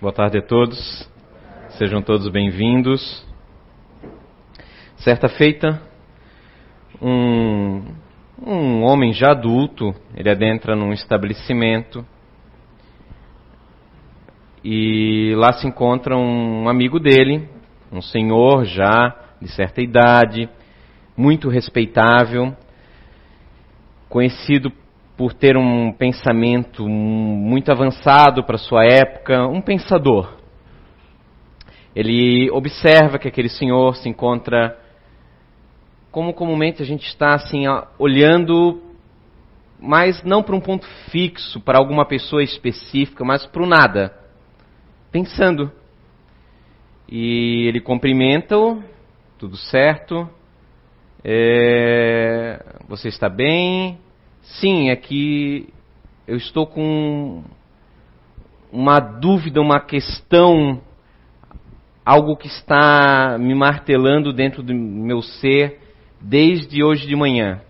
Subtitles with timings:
[0.00, 1.06] Boa tarde a todos.
[1.76, 3.22] Sejam todos bem-vindos.
[4.96, 5.78] Certa feita,
[7.02, 7.82] um,
[8.42, 12.02] um homem já adulto, ele adentra num estabelecimento
[14.64, 17.46] e lá se encontra um amigo dele,
[17.92, 20.48] um senhor já de certa idade,
[21.14, 22.56] muito respeitável,
[24.08, 24.72] conhecido
[25.20, 30.38] por ter um pensamento muito avançado para sua época, um pensador.
[31.94, 34.78] Ele observa que aquele senhor se encontra
[36.10, 37.64] como comumente a gente está assim
[37.98, 38.80] olhando,
[39.78, 44.14] mas não para um ponto fixo, para alguma pessoa específica, mas para o nada,
[45.12, 45.70] pensando.
[47.06, 48.82] E ele cumprimenta-o,
[49.36, 50.26] tudo certo,
[51.22, 53.98] é, você está bem?
[54.58, 55.72] Sim, é que
[56.26, 57.44] eu estou com
[58.72, 60.80] uma dúvida, uma questão,
[62.04, 65.78] algo que está me martelando dentro do meu ser
[66.20, 67.60] desde hoje de manhã.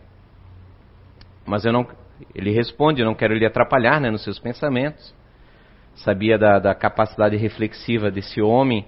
[1.46, 1.86] Mas eu não,
[2.34, 5.14] ele responde, eu não quero lhe atrapalhar né, nos seus pensamentos.
[5.96, 8.86] Sabia da, da capacidade reflexiva desse homem,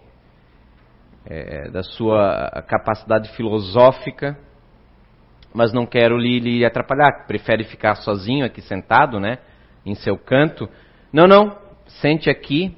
[1.27, 4.39] é, da sua capacidade filosófica
[5.55, 7.27] mas não quero lhe, lhe atrapalhar.
[7.27, 9.39] Prefere ficar sozinho aqui sentado, né?
[9.84, 10.69] Em seu canto.
[11.12, 11.56] Não, não.
[12.00, 12.77] Sente aqui.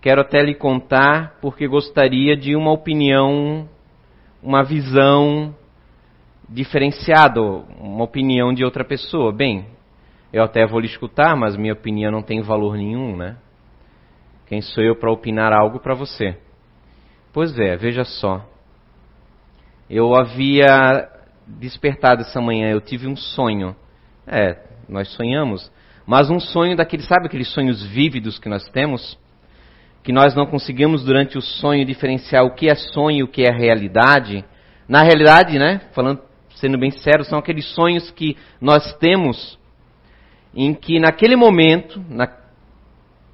[0.00, 3.68] Quero até lhe contar porque gostaria de uma opinião,
[4.42, 5.54] uma visão
[6.48, 9.32] diferenciada, uma opinião de outra pessoa.
[9.32, 9.66] Bem,
[10.32, 13.36] eu até vou lhe escutar, mas minha opinião não tem valor nenhum, né?
[14.46, 16.38] Quem sou eu para opinar algo para você?
[17.32, 18.46] Pois é, veja só.
[19.90, 21.15] Eu havia
[21.46, 23.76] despertado essa manhã, eu tive um sonho.
[24.26, 24.58] É,
[24.88, 25.70] nós sonhamos,
[26.06, 29.18] mas um sonho daquele, sabe aqueles sonhos vívidos que nós temos?
[30.02, 33.42] Que nós não conseguimos durante o sonho diferenciar o que é sonho e o que
[33.42, 34.44] é realidade.
[34.88, 36.20] Na realidade, né, falando,
[36.56, 39.58] sendo bem sério, são aqueles sonhos que nós temos
[40.54, 42.28] em que naquele momento, na,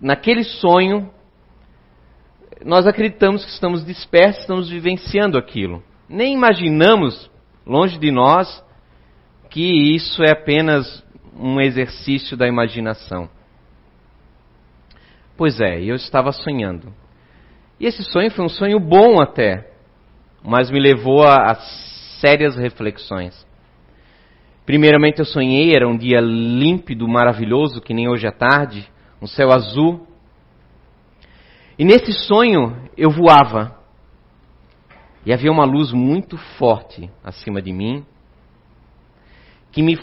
[0.01, 1.11] naquele sonho,
[2.65, 5.83] nós acreditamos que estamos dispersos, estamos vivenciando aquilo.
[6.09, 7.31] Nem imaginamos
[7.67, 8.63] Longe de nós
[9.51, 11.05] que isso é apenas
[11.39, 13.29] um exercício da imaginação.
[15.37, 16.93] Pois é, eu estava sonhando.
[17.79, 19.71] E esse sonho foi um sonho bom até,
[20.43, 21.55] mas me levou a, a
[22.21, 23.47] sérias reflexões.
[24.65, 28.89] Primeiramente eu sonhei, era um dia límpido, maravilhoso, que nem hoje à tarde,
[29.21, 30.07] um céu azul.
[31.79, 33.82] E nesse sonho eu voava.
[35.25, 38.05] E havia uma luz muito forte acima de mim,
[39.71, 39.99] que me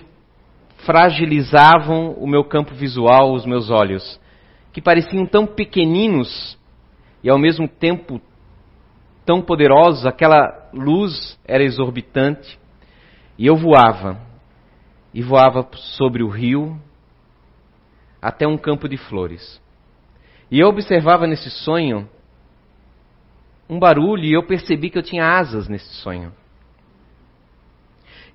[0.85, 4.19] fragilizavam o meu campo visual, os meus olhos,
[4.71, 6.57] que pareciam tão pequeninos
[7.23, 8.21] e ao mesmo tempo
[9.25, 12.57] tão poderosos, aquela luz era exorbitante,
[13.37, 14.19] e eu voava,
[15.13, 16.79] e voava sobre o rio
[18.21, 19.61] até um campo de flores.
[20.49, 22.09] E eu observava nesse sonho
[23.69, 26.33] um barulho e eu percebi que eu tinha asas nesse sonho.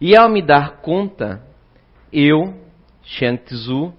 [0.01, 1.43] E ao me dar conta,
[2.13, 2.55] eu,
[3.03, 3.93] Shang Tzu,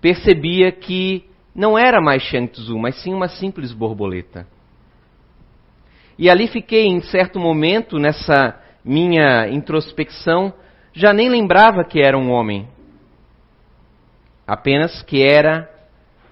[0.00, 1.24] percebia que
[1.54, 4.46] não era mais Shang Tzu, mas sim uma simples borboleta.
[6.18, 10.52] E ali fiquei em certo momento nessa minha introspecção,
[10.92, 12.68] já nem lembrava que era um homem.
[14.46, 15.68] Apenas que era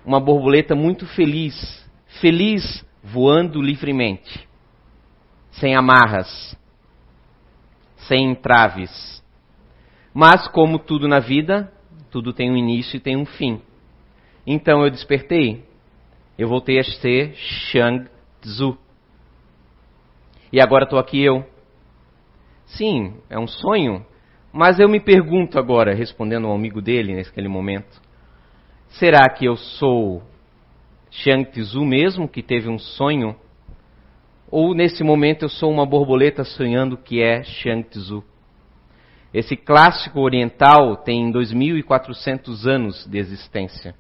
[0.04, 1.54] uma borboleta muito feliz,
[2.20, 4.49] feliz voando livremente,
[5.53, 6.57] sem amarras,
[8.09, 9.23] sem entraves.
[10.15, 11.73] Mas, como tudo na vida,
[12.11, 13.61] tudo tem um início e tem um fim.
[14.47, 15.65] Então eu despertei.
[16.39, 18.09] Eu voltei a ser Shang
[18.41, 18.77] Tzu.
[20.53, 21.45] E agora estou aqui eu.
[22.67, 24.05] Sim, é um sonho,
[24.53, 28.01] mas eu me pergunto agora, respondendo ao amigo dele naquele momento:
[28.89, 30.23] será que eu sou
[31.12, 33.36] Xiang Tzu mesmo, que teve um sonho?
[34.51, 38.25] Ou nesse momento eu sou uma borboleta sonhando que é Xiang Tzu?
[39.33, 43.95] Esse clássico oriental tem 2.400 anos de existência.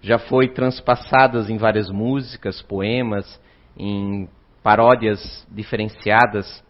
[0.00, 3.40] Já foi transpassadas em várias músicas, poemas,
[3.76, 4.28] em
[4.62, 6.64] paródias diferenciadas,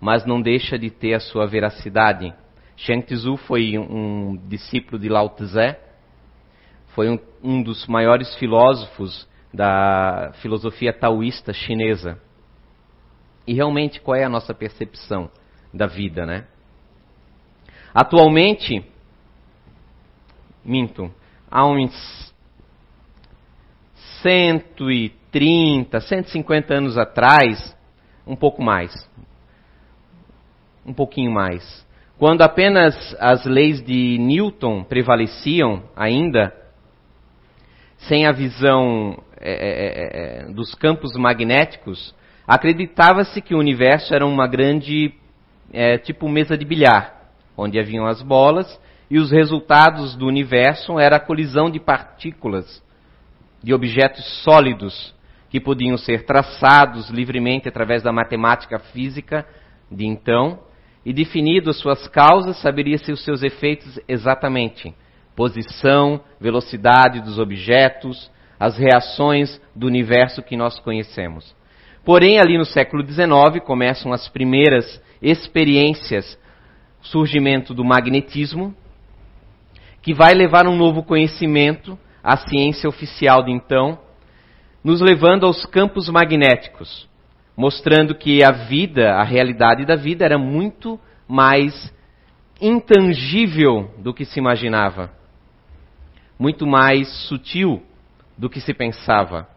[0.00, 2.32] mas não deixa de ter a sua veracidade.
[2.78, 5.76] Xiang Tzu foi um discípulo de Lao Tse,
[6.98, 12.20] foi um, um dos maiores filósofos da filosofia taoísta chinesa.
[13.46, 15.30] E realmente, qual é a nossa percepção
[15.72, 16.46] da vida, né?
[17.94, 18.84] Atualmente,
[20.64, 21.08] minto,
[21.48, 22.34] há uns
[24.20, 27.76] 130, 150 anos atrás,
[28.26, 28.92] um pouco mais.
[30.84, 31.86] Um pouquinho mais.
[32.18, 36.66] Quando apenas as leis de Newton prevaleciam ainda,
[38.08, 42.14] sem a visão é, é, é, é dos campos magnéticos,
[42.46, 45.14] acreditava-se que o universo era uma grande,
[45.72, 47.14] é, tipo mesa de bilhar,
[47.56, 52.82] onde haviam as bolas e os resultados do universo era a colisão de partículas,
[53.62, 55.14] de objetos sólidos
[55.50, 59.46] que podiam ser traçados livremente através da matemática física
[59.90, 60.60] de então,
[61.04, 64.94] e definido as suas causas, saberia-se os seus efeitos exatamente.
[65.38, 71.54] Posição, velocidade dos objetos, as reações do universo que nós conhecemos.
[72.04, 76.36] Porém, ali no século XIX começam as primeiras experiências,
[77.00, 78.74] surgimento do magnetismo,
[80.02, 83.96] que vai levar um novo conhecimento à ciência oficial de então,
[84.82, 87.08] nos levando aos campos magnéticos,
[87.56, 90.98] mostrando que a vida, a realidade da vida era muito
[91.28, 91.94] mais
[92.60, 95.16] intangível do que se imaginava,
[96.38, 97.82] muito mais sutil
[98.36, 99.48] do que se pensava.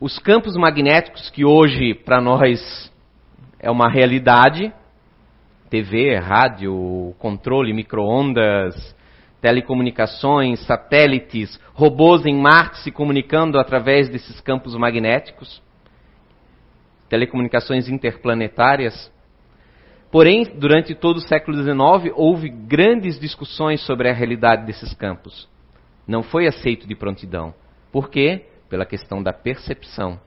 [0.00, 2.92] Os campos magnéticos que hoje para nós
[3.58, 4.72] é uma realidade,
[5.70, 8.94] TV, rádio, controle, microondas,
[9.40, 15.62] telecomunicações, satélites, robôs em Marte se comunicando através desses campos magnéticos,
[17.08, 19.10] telecomunicações interplanetárias.
[20.12, 25.48] Porém, durante todo o século XIX, houve grandes discussões sobre a realidade desses campos.
[26.06, 27.54] Não foi aceito de prontidão.
[27.90, 28.44] Por quê?
[28.68, 30.20] Pela questão da percepção.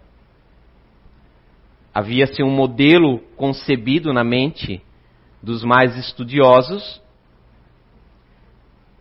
[1.93, 4.81] Havia-se um modelo concebido na mente
[5.41, 6.99] dos mais estudiosos,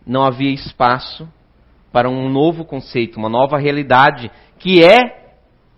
[0.05, 1.27] não havia espaço
[1.91, 4.29] para um novo conceito, uma nova realidade
[4.59, 5.33] que é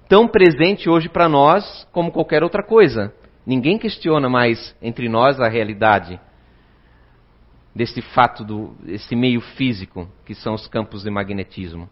[0.10, 3.13] tão presente hoje para nós como qualquer outra coisa.
[3.47, 6.19] Ninguém questiona mais entre nós a realidade
[7.73, 11.89] desse fato, do, desse meio físico que são os campos de magnetismo.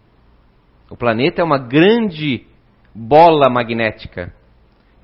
[0.90, 2.46] O planeta é uma grande
[2.94, 4.34] bola magnética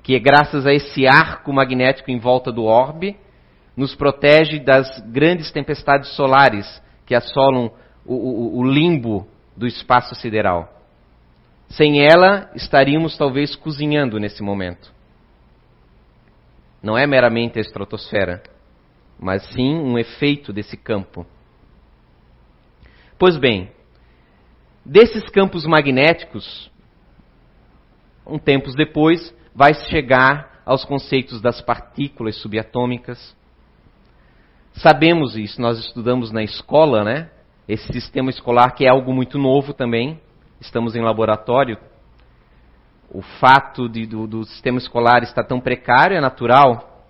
[0.02, 3.16] que, graças a esse arco magnético em volta do orbe,
[3.74, 7.72] nos protege das grandes tempestades solares que assolam
[8.04, 9.26] o, o, o limbo
[9.56, 10.70] do espaço sideral.
[11.70, 14.92] Sem ela, estaríamos talvez cozinhando nesse momento.
[16.82, 18.42] Não é meramente a estratosfera,
[19.18, 21.24] mas sim um efeito desse campo.
[23.18, 23.70] Pois bem,
[24.84, 26.70] desses campos magnéticos,
[28.26, 33.36] um tempos depois, vai chegar aos conceitos das partículas subatômicas,
[34.74, 37.30] Sabemos isso, nós estudamos na escola, né?
[37.68, 40.20] Esse sistema escolar que é algo muito novo também.
[40.60, 41.78] Estamos em laboratório.
[43.14, 47.04] O fato de, do, do sistema escolar estar tão precário é natural.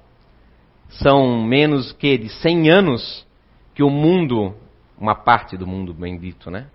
[0.88, 3.26] São menos que de 100 anos
[3.72, 4.52] que o mundo,
[4.98, 6.66] uma parte do mundo bendito, né?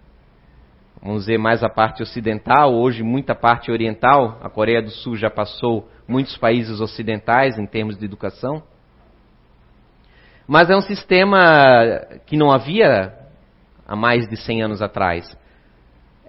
[1.01, 4.39] Vamos dizer mais a parte ocidental, hoje muita parte oriental.
[4.41, 8.63] A Coreia do Sul já passou muitos países ocidentais em termos de educação.
[10.47, 11.37] Mas é um sistema
[12.25, 13.13] que não havia
[13.85, 15.37] há mais de 100 anos atrás.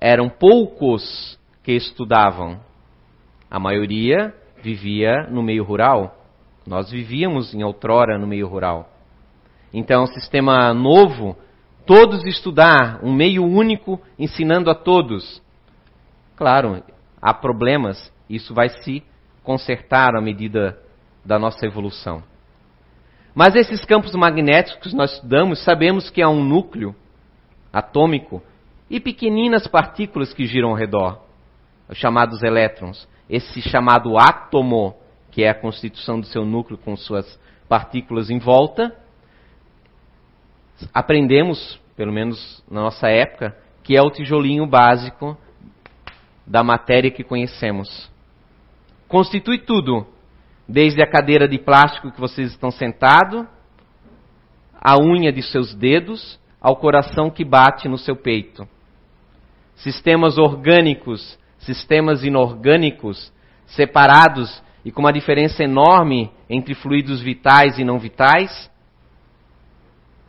[0.01, 2.61] Eram poucos que estudavam.
[3.51, 6.17] A maioria vivia no meio rural.
[6.67, 8.91] Nós vivíamos em outrora no meio rural.
[9.73, 11.37] Então, é sistema novo,
[11.87, 15.43] todos estudar, um meio único ensinando a todos.
[16.37, 16.83] Claro,
[17.21, 19.03] há problemas, isso vai se
[19.43, 20.79] consertar à medida
[21.25, 22.23] da nossa evolução.
[23.35, 26.95] Mas esses campos magnéticos que nós estudamos, sabemos que há um núcleo
[27.73, 28.43] atômico
[28.91, 31.21] e pequeninas partículas que giram ao redor,
[31.89, 33.09] os chamados elétrons.
[33.29, 34.97] Esse chamado átomo,
[35.31, 38.97] que é a constituição do seu núcleo com suas partículas em volta,
[40.93, 45.37] aprendemos, pelo menos na nossa época, que é o tijolinho básico
[46.47, 48.11] da matéria que conhecemos.
[49.07, 50.07] Constitui tudo
[50.69, 53.47] Desde a cadeira de plástico que vocês estão sentados,
[54.75, 58.69] a unha de seus dedos, ao coração que bate no seu peito.
[59.77, 63.31] Sistemas orgânicos, sistemas inorgânicos,
[63.67, 68.71] separados e com uma diferença enorme entre fluidos vitais e não vitais,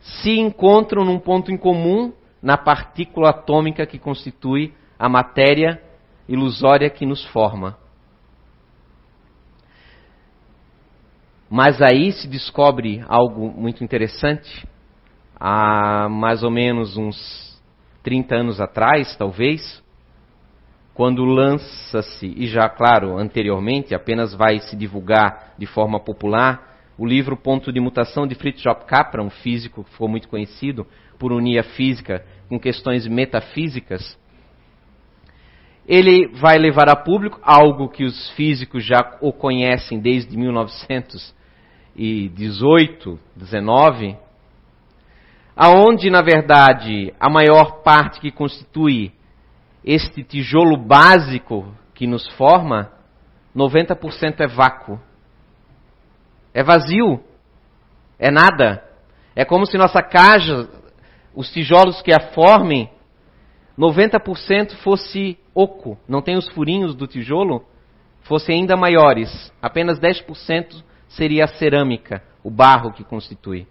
[0.00, 5.82] se encontram num ponto em comum na partícula atômica que constitui a matéria
[6.28, 7.78] ilusória que nos forma.
[11.48, 14.66] Mas aí se descobre algo muito interessante.
[15.38, 17.60] Há mais ou menos uns
[18.02, 19.82] 30 anos atrás, talvez,
[21.00, 27.38] quando lança-se, e já, claro, anteriormente, apenas vai se divulgar de forma popular, o livro
[27.38, 30.86] Ponto de Mutação de Fritjof Capra, um físico que ficou muito conhecido
[31.18, 34.14] por unir a física com questões metafísicas,
[35.88, 44.18] ele vai levar a público algo que os físicos já o conhecem desde 1918, 19,
[45.56, 49.18] aonde na verdade a maior parte que constitui
[49.84, 52.92] este tijolo básico que nos forma,
[53.54, 55.00] 90% é vácuo.
[56.52, 57.22] É vazio.
[58.18, 58.84] É nada.
[59.34, 60.68] É como se nossa caixa,
[61.34, 62.90] os tijolos que a formem,
[63.78, 67.64] 90% fosse oco, não tem os furinhos do tijolo,
[68.22, 69.52] fossem ainda maiores.
[69.62, 73.66] Apenas 10% seria a cerâmica, o barro que constitui.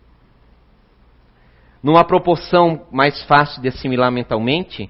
[1.82, 4.90] Numa proporção mais fácil de assimilar mentalmente,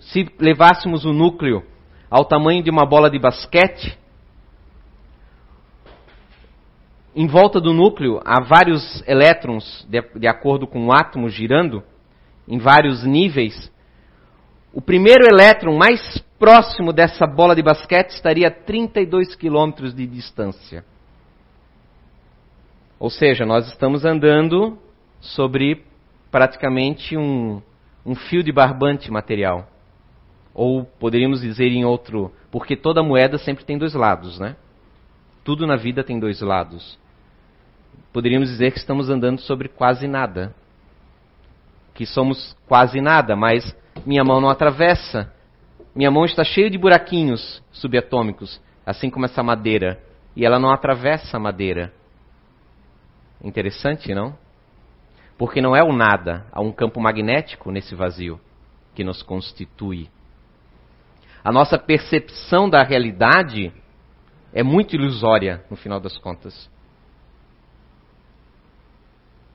[0.00, 1.62] se levássemos o núcleo
[2.10, 3.98] ao tamanho de uma bola de basquete,
[7.14, 11.82] em volta do núcleo há vários elétrons, de, de acordo com o átomo girando,
[12.46, 13.72] em vários níveis.
[14.70, 20.84] O primeiro elétron mais próximo dessa bola de basquete estaria a 32 quilômetros de distância.
[22.98, 24.78] Ou seja, nós estamos andando
[25.20, 25.84] sobre
[26.30, 27.62] praticamente um,
[28.06, 29.68] um fio de barbante material.
[30.54, 34.56] Ou poderíamos dizer em outro, porque toda moeda sempre tem dois lados, né?
[35.44, 36.98] Tudo na vida tem dois lados.
[38.12, 40.54] Poderíamos dizer que estamos andando sobre quase nada.
[41.92, 45.32] Que somos quase nada, mas minha mão não atravessa.
[45.94, 50.00] Minha mão está cheia de buraquinhos subatômicos, assim como essa madeira.
[50.34, 51.92] E ela não atravessa a madeira.
[53.42, 54.36] Interessante, não?
[55.38, 58.40] Porque não é o nada, há um campo magnético nesse vazio
[58.94, 60.08] que nos constitui.
[61.44, 63.72] A nossa percepção da realidade
[64.52, 66.70] é muito ilusória, no final das contas.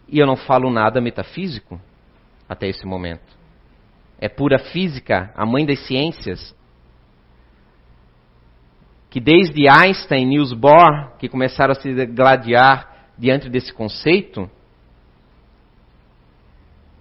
[0.08, 1.82] E eu não falo nada metafísico
[2.48, 3.36] até esse momento.
[4.20, 6.56] É pura física, a mãe das ciências.
[9.10, 14.50] Que desde Einstein e Niels Bohr, que começaram a se gladiar diante desse conceito,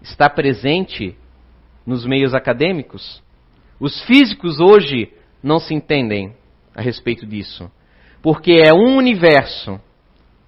[0.02, 1.16] está presente
[1.86, 3.22] nos meios acadêmicos.
[3.78, 6.34] Os físicos hoje não se entendem
[6.74, 7.70] a respeito disso,
[8.22, 9.80] porque é um universo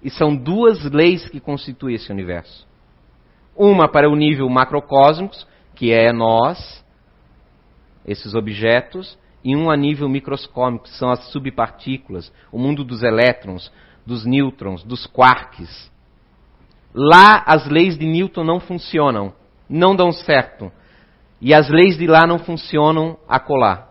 [0.01, 2.67] e são duas leis que constituem esse universo.
[3.55, 5.35] Uma para o nível macrocósmico,
[5.75, 6.83] que é nós,
[8.05, 13.71] esses objetos, e um a nível microscópico, que são as subpartículas, o mundo dos elétrons,
[14.05, 15.91] dos nêutrons, dos quarks.
[16.93, 19.33] Lá as leis de Newton não funcionam
[19.69, 20.71] não dão certo.
[21.41, 23.89] E as leis de lá não funcionam a colar.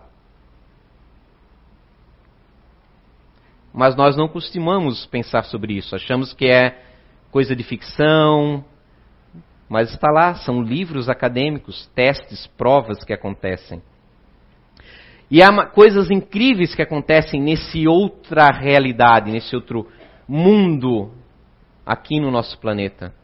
[3.73, 5.95] Mas nós não costumamos pensar sobre isso.
[5.95, 6.83] Achamos que é
[7.31, 8.65] coisa de ficção.
[9.69, 13.83] Mas está lá, são livros acadêmicos, testes, provas que acontecem.
[15.31, 19.89] E há coisas incríveis que acontecem nesse outra realidade, nesse outro
[20.29, 21.11] mundo
[21.87, 23.15] aqui no nosso planeta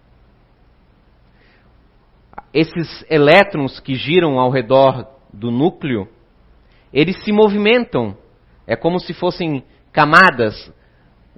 [2.53, 6.09] esses elétrons que giram ao redor do núcleo,
[6.93, 8.17] eles se movimentam.
[8.67, 10.73] É como se fossem camadas.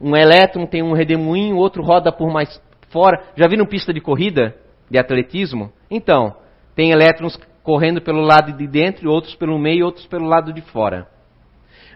[0.00, 3.22] Um elétron tem um redemoinho, outro roda por mais fora.
[3.36, 4.56] Já viram pista de corrida,
[4.90, 5.72] de atletismo?
[5.90, 6.34] Então,
[6.74, 11.06] tem elétrons correndo pelo lado de dentro, outros pelo meio, outros pelo lado de fora.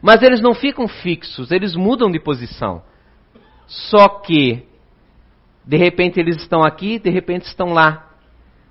[0.03, 2.83] Mas eles não ficam fixos, eles mudam de posição.
[3.67, 4.67] Só que,
[5.65, 8.14] de repente eles estão aqui, de repente estão lá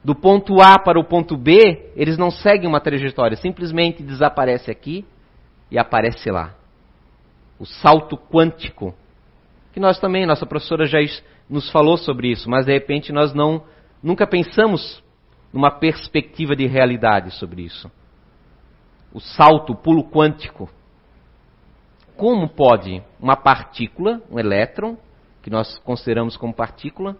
[0.04, 5.06] do ponto A para o ponto B, eles não seguem uma trajetória, simplesmente desaparece aqui
[5.72, 6.54] e aparece lá.
[7.58, 8.94] O salto quântico,
[9.72, 11.00] que nós também, nossa professora já
[11.50, 13.64] nos falou sobre isso, mas de repente nós não
[14.02, 15.02] nunca pensamos
[15.54, 17.90] numa perspectiva de realidade sobre isso.
[19.14, 20.70] O salto, o pulo quântico.
[22.18, 24.98] Como pode uma partícula, um elétron,
[25.42, 27.16] que nós consideramos como partícula,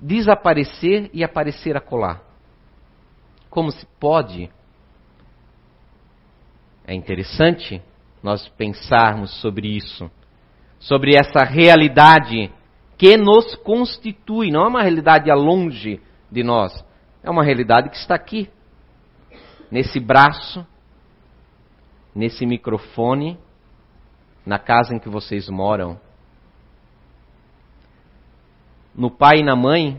[0.00, 2.22] desaparecer e aparecer a colar.
[3.48, 4.50] Como se pode?
[6.86, 7.82] É interessante
[8.22, 10.10] nós pensarmos sobre isso,
[10.78, 12.50] sobre essa realidade
[12.96, 16.84] que nos constitui, não é uma realidade a longe de nós,
[17.22, 18.48] é uma realidade que está aqui,
[19.70, 20.66] nesse braço,
[22.14, 23.38] nesse microfone,
[24.44, 25.98] na casa em que vocês moram
[29.00, 29.98] no pai e na mãe,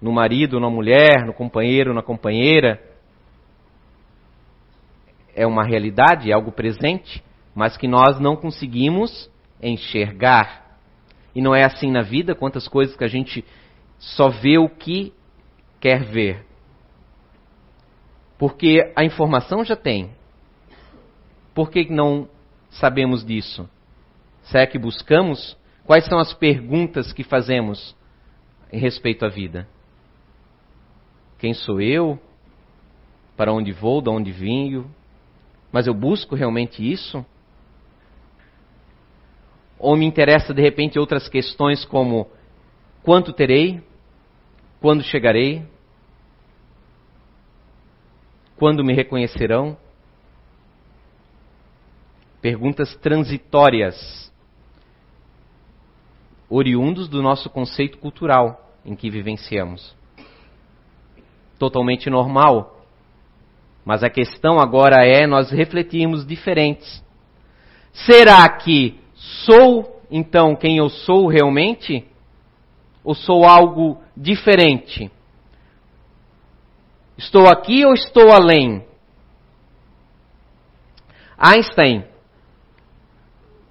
[0.00, 2.82] no marido, na mulher, no companheiro, na companheira,
[5.34, 7.22] é uma realidade, é algo presente,
[7.54, 9.30] mas que nós não conseguimos
[9.62, 10.78] enxergar.
[11.34, 13.44] E não é assim na vida, quantas coisas que a gente
[13.98, 15.12] só vê o que
[15.78, 16.46] quer ver.
[18.38, 20.12] Porque a informação já tem.
[21.54, 22.26] Por que não
[22.70, 23.68] sabemos disso?
[24.44, 25.58] Será que buscamos?
[25.86, 27.96] Quais são as perguntas que fazemos
[28.72, 29.68] em respeito à vida?
[31.38, 32.18] Quem sou eu?
[33.36, 34.02] Para onde vou?
[34.02, 34.90] De onde vinho?
[35.70, 37.24] Mas eu busco realmente isso?
[39.78, 42.28] Ou me interessa de repente outras questões como
[43.04, 43.80] quanto terei?
[44.80, 45.64] Quando chegarei?
[48.56, 49.76] Quando me reconhecerão?
[52.40, 54.32] Perguntas transitórias,
[56.48, 59.94] oriundos do nosso conceito cultural em que vivenciamos.
[61.58, 62.84] Totalmente normal.
[63.84, 67.02] Mas a questão agora é nós refletirmos diferentes.
[67.92, 72.04] Será que sou então quem eu sou realmente?
[73.02, 75.10] Ou sou algo diferente?
[77.16, 78.84] Estou aqui ou estou além?
[81.38, 82.04] Einstein,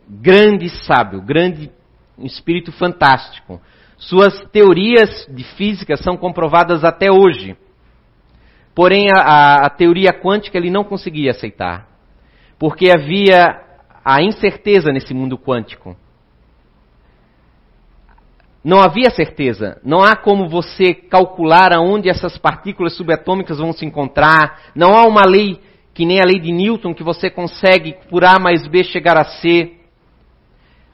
[0.08, 1.72] grande sábio, grande
[2.20, 3.62] espírito fantástico.
[3.98, 7.58] Suas teorias de física são comprovadas até hoje.
[8.74, 11.88] Porém, a, a, a teoria quântica ele não conseguia aceitar.
[12.60, 13.62] Porque havia
[14.04, 15.96] a incerteza nesse mundo quântico.
[18.64, 19.80] Não havia certeza.
[19.84, 24.72] Não há como você calcular aonde essas partículas subatômicas vão se encontrar.
[24.76, 25.62] Não há uma lei
[25.94, 29.24] que nem a lei de Newton que você consegue por A mais B chegar a
[29.24, 29.72] C.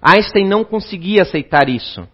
[0.01, 2.07] Einstein não conseguia aceitar isso.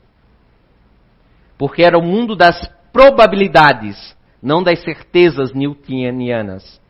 [1.57, 6.81] Porque era o mundo das probabilidades, não das certezas newtonianas.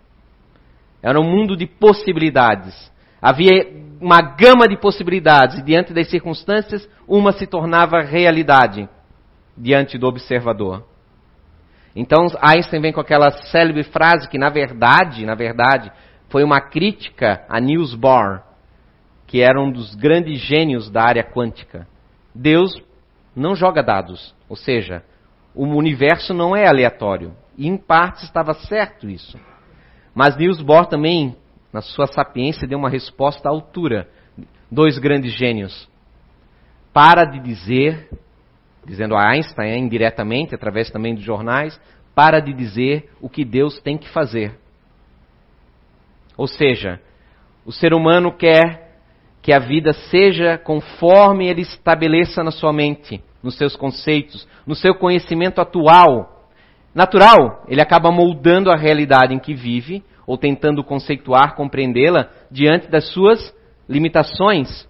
[1.01, 2.91] Era um mundo de possibilidades.
[3.21, 3.67] Havia
[4.01, 8.87] uma gama de possibilidades e diante das circunstâncias, uma se tornava realidade
[9.57, 10.85] diante do observador.
[11.95, 15.91] Então Einstein vem com aquela célebre frase que na verdade, na verdade,
[16.29, 18.43] foi uma crítica a Niels Bohr,
[19.27, 21.87] que era um dos grandes gênios da área quântica.
[22.33, 22.81] Deus
[23.35, 25.03] não joga dados, ou seja,
[25.53, 27.35] o universo não é aleatório.
[27.57, 29.37] E em parte estava certo isso.
[30.15, 31.35] Mas Niels Bohr também
[31.71, 34.09] na sua sapiência, deu uma resposta à altura.
[34.71, 35.87] Dois grandes gênios.
[36.93, 38.09] Para de dizer,
[38.85, 41.79] dizendo a Einstein indiretamente, através também dos jornais,
[42.15, 44.57] para de dizer o que Deus tem que fazer.
[46.35, 46.99] Ou seja,
[47.65, 48.86] o ser humano quer
[49.47, 54.93] que a vida seja conforme ele estabeleça na sua mente, nos seus conceitos, no seu
[54.93, 56.49] conhecimento atual.
[56.93, 63.07] Natural, ele acaba moldando a realidade em que vive, ou tentando conceituar, compreendê-la diante das
[63.13, 63.55] suas
[63.87, 64.85] limitações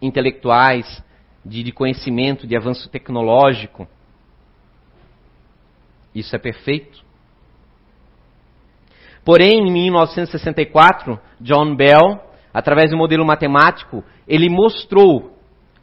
[0.00, 1.02] intelectuais,
[1.44, 3.88] de, de conhecimento, de avanço tecnológico.
[6.14, 7.02] Isso é perfeito.
[9.24, 15.36] Porém, em 1964, John Bell, através do modelo matemático, ele mostrou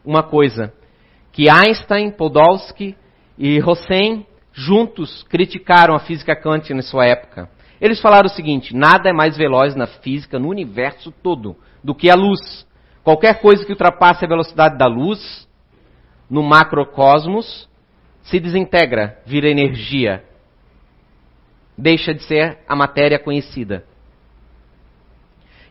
[0.06, 0.74] uma coisa
[1.34, 2.96] que Einstein, Podolsky
[3.38, 7.50] e Rosen juntos criticaram a física quântica na sua época.
[7.80, 12.10] Eles falaram o seguinte: nada é mais veloz na física, no universo todo, do que
[12.10, 12.66] a luz.
[13.04, 15.48] Qualquer coisa que ultrapasse a velocidade da luz,
[16.30, 17.68] no macrocosmos,
[18.22, 20.24] se desintegra, vira energia.
[21.78, 23.84] Deixa de ser a matéria conhecida.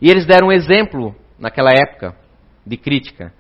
[0.01, 2.17] E eles deram um exemplo, naquela época,
[2.67, 3.33] de crítica.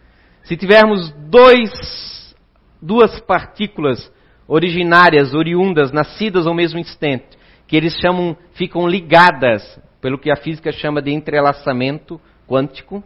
[0.42, 2.35] Se tivermos dois,
[2.81, 4.12] duas partículas
[4.46, 10.73] originárias, oriundas, nascidas ao mesmo instante, que eles chamam, ficam ligadas, pelo que a física
[10.73, 13.03] chama de entrelaçamento quântico.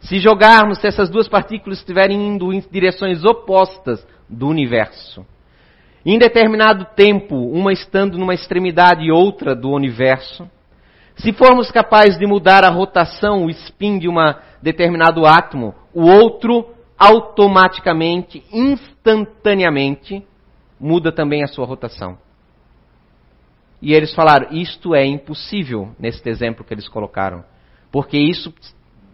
[0.00, 5.26] Se jogarmos, se essas duas partículas estiverem indo em direções opostas do universo,
[6.06, 10.48] em determinado tempo, uma estando numa extremidade e outra do universo,
[11.20, 14.14] se formos capazes de mudar a rotação, o spin de um
[14.62, 20.24] determinado átomo, o outro automaticamente, instantaneamente,
[20.78, 22.18] muda também a sua rotação.
[23.82, 27.44] E eles falaram: isto é impossível, nesse exemplo que eles colocaram.
[27.90, 28.52] Porque isso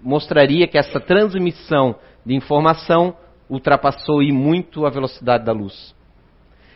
[0.02, 3.16] mostraria que essa transmissão de informação
[3.48, 5.94] ultrapassou e muito a velocidade da luz.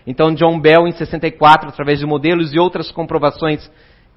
[0.06, 3.70] Então, John Bell, em 64, através de modelos e outras comprovações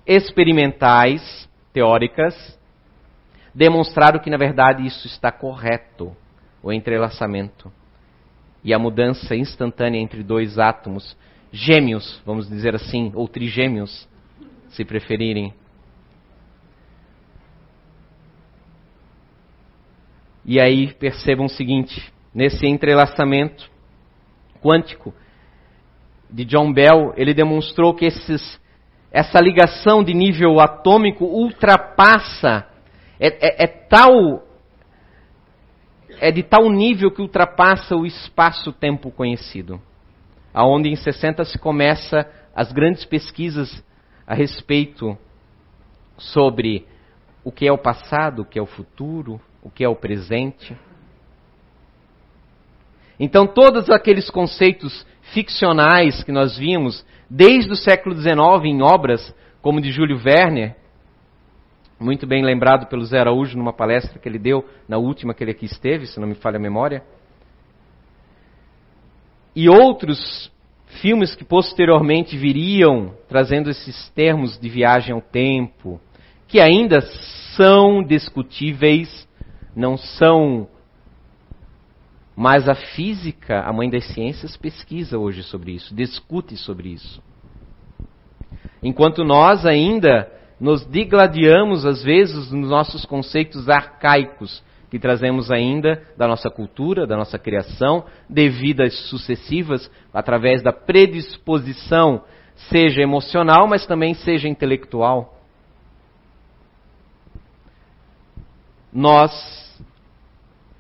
[0.06, 2.60] experimentais, teóricas,
[3.54, 6.16] demonstraram que, na verdade, isso está correto,
[6.62, 7.72] o entrelaçamento.
[8.64, 11.18] E a mudança instantânea entre dois átomos,
[11.52, 14.08] gêmeos, vamos dizer assim, ou trigêmeos,
[14.70, 15.54] se preferirem.
[20.46, 23.70] E aí percebam o seguinte: nesse entrelaçamento
[24.62, 25.14] quântico
[26.30, 28.60] de John Bell, ele demonstrou que esses
[29.14, 32.66] essa ligação de nível atômico ultrapassa,
[33.20, 34.44] é, é, é tal
[36.20, 39.82] é de tal nível que ultrapassa o espaço-tempo conhecido.
[40.54, 43.84] Aonde em 60 se começa as grandes pesquisas
[44.26, 45.18] a respeito
[46.18, 46.88] sobre
[47.44, 50.78] o que é o passado, o que é o futuro, o que é o presente.
[53.20, 58.34] Então, todos aqueles conceitos ficcionais que nós vimos desde o século XIX
[58.66, 60.76] em obras como de Júlio Werner,
[62.00, 65.52] muito bem lembrado pelo Zé Araújo numa palestra que ele deu na última que ele
[65.52, 67.04] aqui esteve, se não me falha a memória.
[69.56, 70.52] E outros
[71.02, 76.00] filmes que posteriormente viriam trazendo esses termos de viagem ao tempo,
[76.48, 77.02] que ainda
[77.56, 79.28] são discutíveis,
[79.76, 80.68] não são.
[82.36, 87.22] Mas a física, a mãe das ciências, pesquisa hoje sobre isso, discute sobre isso.
[88.82, 96.28] Enquanto nós ainda nos digladiamos, às vezes, nos nossos conceitos arcaicos que trazemos ainda da
[96.28, 102.24] nossa cultura, da nossa criação, devidas sucessivas, através da predisposição,
[102.70, 105.40] seja emocional, mas também seja intelectual.
[108.92, 109.73] Nós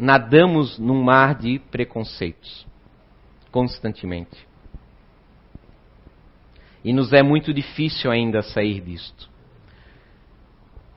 [0.03, 2.67] nadamos num mar de preconceitos,
[3.49, 4.45] constantemente.
[6.83, 9.29] E nos é muito difícil ainda sair disto.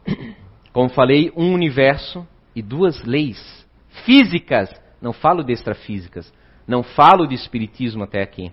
[0.72, 3.64] Como falei, um universo e duas leis
[4.04, 4.74] físicas.
[5.00, 6.34] Não falo de extrafísicas.
[6.66, 8.50] Não falo de espiritismo até aqui.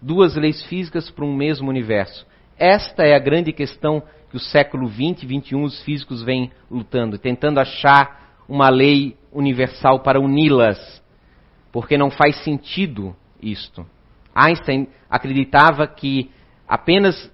[0.00, 2.24] Duas leis físicas para um mesmo universo.
[2.56, 7.18] Esta é a grande questão que o século 20 e 21 os físicos vêm lutando,
[7.18, 11.02] tentando achar uma lei universal para uni-las,
[11.72, 13.86] porque não faz sentido isto.
[14.34, 16.30] Einstein acreditava que
[16.66, 17.30] apenas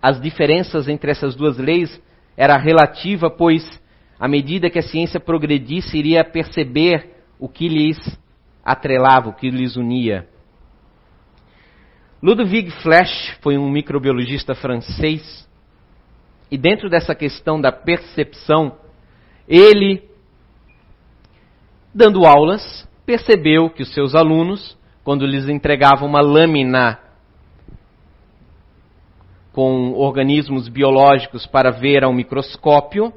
[0.00, 2.00] as diferenças entre essas duas leis
[2.36, 3.64] era relativa, pois
[4.18, 7.98] à medida que a ciência progredisse, iria perceber o que lhes
[8.64, 10.26] atrelava, o que lhes unia.
[12.22, 15.46] Ludwig Flash foi um microbiologista francês
[16.50, 18.78] e dentro dessa questão da percepção,
[19.48, 20.05] ele,
[21.96, 27.00] dando aulas, percebeu que os seus alunos, quando lhes entregavam uma lâmina
[29.50, 33.10] com organismos biológicos para ver ao microscópio,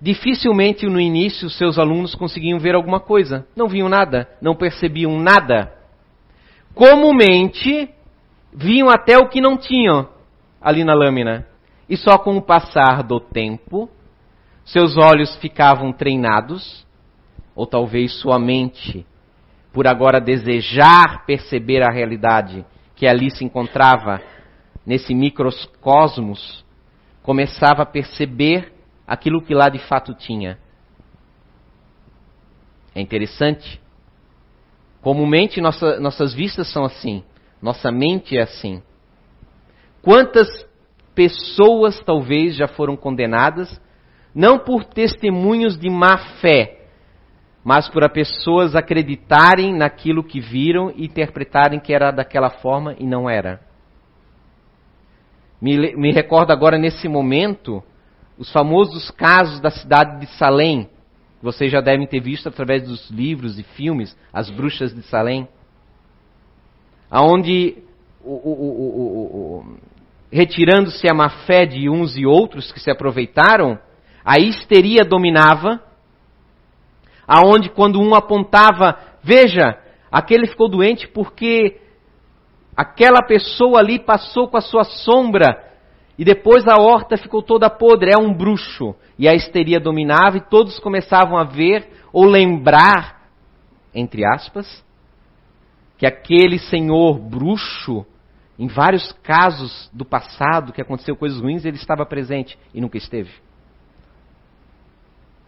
[0.00, 3.44] dificilmente no início seus alunos conseguiam ver alguma coisa.
[3.56, 5.72] Não viam nada, não percebiam nada.
[6.76, 7.90] Comumente,
[8.52, 10.08] viam até o que não tinham
[10.62, 11.44] ali na lâmina.
[11.88, 13.90] E só com o passar do tempo,
[14.64, 16.86] seus olhos ficavam treinados,
[17.54, 19.06] ou talvez sua mente,
[19.72, 22.64] por agora desejar perceber a realidade
[22.96, 24.20] que ali se encontrava,
[24.86, 26.64] nesse microcosmos,
[27.22, 28.72] começava a perceber
[29.06, 30.58] aquilo que lá de fato tinha.
[32.94, 33.80] É interessante.
[35.00, 37.22] Comumente nossa, nossas vistas são assim,
[37.60, 38.82] nossa mente é assim.
[40.00, 40.48] Quantas
[41.14, 43.80] pessoas talvez já foram condenadas,
[44.34, 46.80] não por testemunhos de má fé,
[47.62, 53.30] mas por pessoas acreditarem naquilo que viram e interpretarem que era daquela forma e não
[53.30, 53.60] era.
[55.60, 57.82] Me, me recordo agora nesse momento
[58.36, 60.90] os famosos casos da cidade de Salem,
[61.38, 65.48] que vocês já devem ter visto através dos livros e filmes, As Bruxas de Salem,
[67.10, 67.78] aonde
[70.30, 73.78] retirando-se a má fé de uns e outros que se aproveitaram,
[74.24, 75.82] a histeria dominava,
[77.26, 79.78] aonde quando um apontava, veja,
[80.10, 81.80] aquele ficou doente porque
[82.76, 85.62] Aquela pessoa ali passou com a sua sombra
[86.18, 88.94] e depois a horta ficou toda podre, é um bruxo.
[89.18, 93.28] E a histeria dominava e todos começavam a ver ou lembrar,
[93.94, 94.84] entre aspas,
[95.96, 98.04] que aquele senhor bruxo,
[98.58, 103.30] em vários casos do passado que aconteceu coisas ruins, ele estava presente e nunca esteve.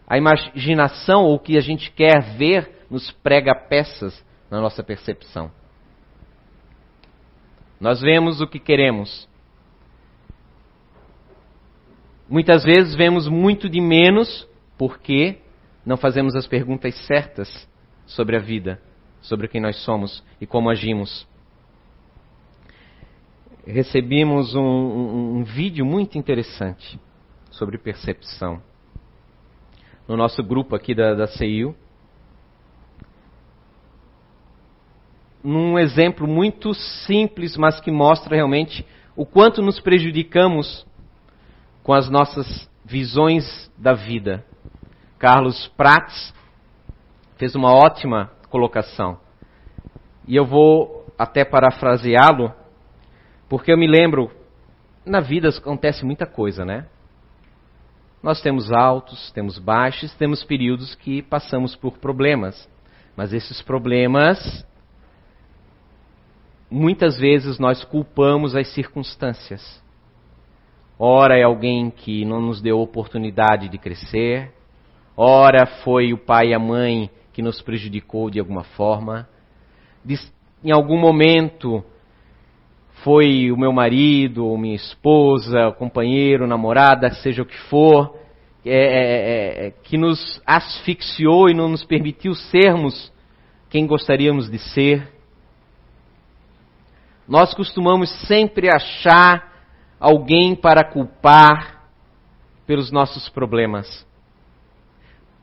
[0.07, 5.51] A imaginação ou o que a gente quer ver nos prega peças na nossa percepção.
[7.79, 9.27] Nós vemos o que queremos.
[12.29, 15.39] Muitas vezes vemos muito de menos porque
[15.85, 17.67] não fazemos as perguntas certas
[18.05, 18.81] sobre a vida,
[19.21, 21.27] sobre quem nós somos e como agimos.
[23.65, 26.99] Recebemos um, um, um vídeo muito interessante
[27.51, 28.61] sobre percepção.
[30.07, 31.75] No nosso grupo aqui da, da CIU.
[35.43, 40.85] Num exemplo muito simples, mas que mostra realmente o quanto nos prejudicamos
[41.83, 44.45] com as nossas visões da vida.
[45.19, 46.33] Carlos Prats
[47.37, 49.19] fez uma ótima colocação.
[50.27, 52.53] E eu vou até parafraseá-lo,
[53.49, 54.31] porque eu me lembro,
[55.05, 56.85] na vida acontece muita coisa, né?
[58.21, 62.67] Nós temos altos, temos baixos, temos períodos que passamos por problemas.
[63.15, 64.65] Mas esses problemas,
[66.69, 69.81] muitas vezes nós culpamos as circunstâncias.
[70.99, 74.51] Ora é alguém que não nos deu oportunidade de crescer,
[75.15, 79.29] ora foi o pai e a mãe que nos prejudicou de alguma forma.
[80.63, 81.83] Em algum momento
[83.03, 88.17] foi o meu marido, ou minha esposa, companheiro, namorada, seja o que for,
[88.65, 93.11] é, é, é, é, que nos asfixiou e não nos permitiu sermos
[93.69, 95.13] quem gostaríamos de ser.
[97.27, 99.53] Nós costumamos sempre achar
[99.99, 101.83] alguém para culpar
[102.65, 104.05] pelos nossos problemas.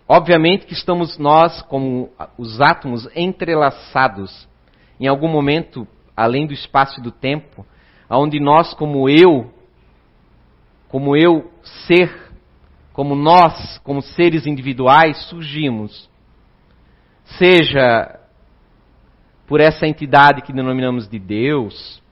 [0.06, 4.46] Obviamente que estamos nós, como os átomos, entrelaçados.
[5.00, 7.66] Em algum momento, além do espaço e do tempo,
[8.08, 9.52] onde nós, como eu,
[10.88, 11.50] como eu
[11.86, 12.32] ser,
[12.92, 16.08] como nós, como seres individuais, surgimos.
[17.24, 18.20] Seja
[19.46, 22.02] por essa entidade que denominamos de Deus,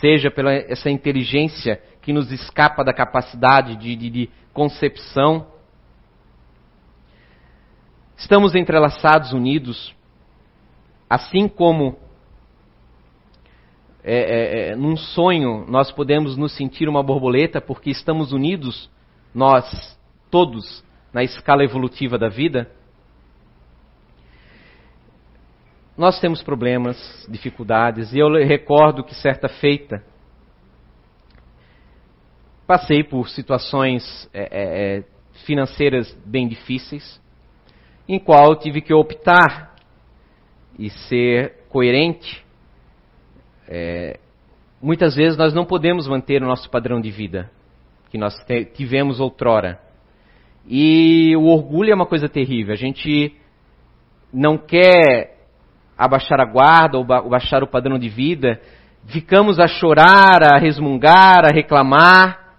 [0.00, 5.46] seja pela essa inteligência que nos escapa da capacidade de, de, de concepção.
[8.16, 9.94] Estamos entrelaçados, unidos,
[11.08, 11.96] assim como
[14.04, 18.90] é, é, é, num sonho nós podemos nos sentir uma borboleta porque estamos unidos,
[19.34, 19.98] nós
[20.30, 22.70] todos, na escala evolutiva da vida.
[25.96, 26.96] Nós temos problemas,
[27.28, 30.02] dificuldades, e eu recordo que certa feita
[32.66, 35.04] passei por situações é, é, é
[35.44, 37.20] financeiras bem difíceis,
[38.08, 39.74] em qual tive que optar
[40.78, 42.44] e ser coerente.
[43.68, 44.18] É,
[44.80, 47.50] muitas vezes nós não podemos manter o nosso padrão de vida
[48.12, 48.34] que nós
[48.74, 49.80] tivemos outrora.
[50.68, 52.74] E o orgulho é uma coisa terrível.
[52.74, 53.34] A gente
[54.30, 55.38] não quer
[55.96, 58.60] abaixar a guarda ou baixar o padrão de vida.
[59.06, 62.56] Ficamos a chorar, a resmungar, a reclamar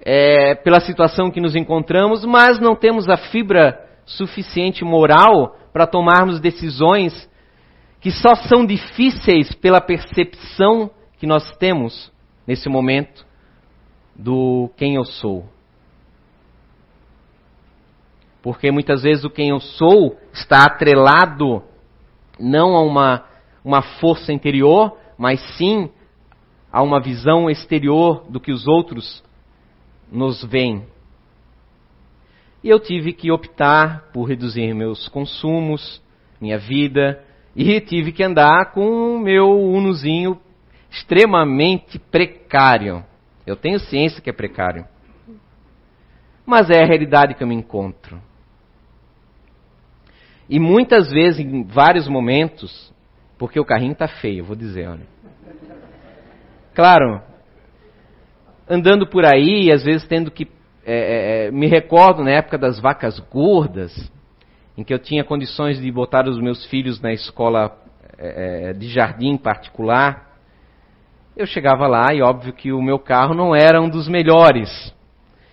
[0.00, 6.40] é, pela situação que nos encontramos, mas não temos a fibra suficiente moral para tomarmos
[6.40, 7.27] decisões
[8.00, 12.12] que só são difíceis pela percepção que nós temos
[12.46, 13.26] nesse momento
[14.14, 15.46] do quem eu sou.
[18.40, 21.62] Porque muitas vezes o quem eu sou está atrelado
[22.38, 23.24] não a uma,
[23.64, 25.90] uma força interior, mas sim
[26.72, 29.24] a uma visão exterior do que os outros
[30.10, 30.86] nos veem.
[32.62, 36.02] E eu tive que optar por reduzir meus consumos,
[36.40, 37.22] minha vida,
[37.60, 40.40] e tive que andar com o meu unozinho
[40.88, 43.04] extremamente precário.
[43.44, 44.86] Eu tenho ciência que é precário.
[46.46, 48.22] Mas é a realidade que eu me encontro.
[50.48, 52.94] E muitas vezes, em vários momentos,
[53.36, 55.06] porque o carrinho está feio, vou dizer, olha.
[56.76, 57.20] Claro,
[58.70, 60.46] andando por aí, às vezes tendo que
[60.86, 63.92] é, é, é, me recordo na época das vacas gordas,
[64.78, 67.76] em que eu tinha condições de botar os meus filhos na escola
[68.16, 70.38] é, de jardim particular.
[71.36, 74.94] Eu chegava lá e óbvio que o meu carro não era um dos melhores.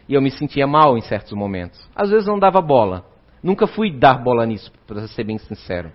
[0.07, 1.89] E eu me sentia mal em certos momentos.
[1.95, 3.03] Às vezes não dava bola.
[3.41, 5.91] Nunca fui dar bola nisso, para ser bem sincero.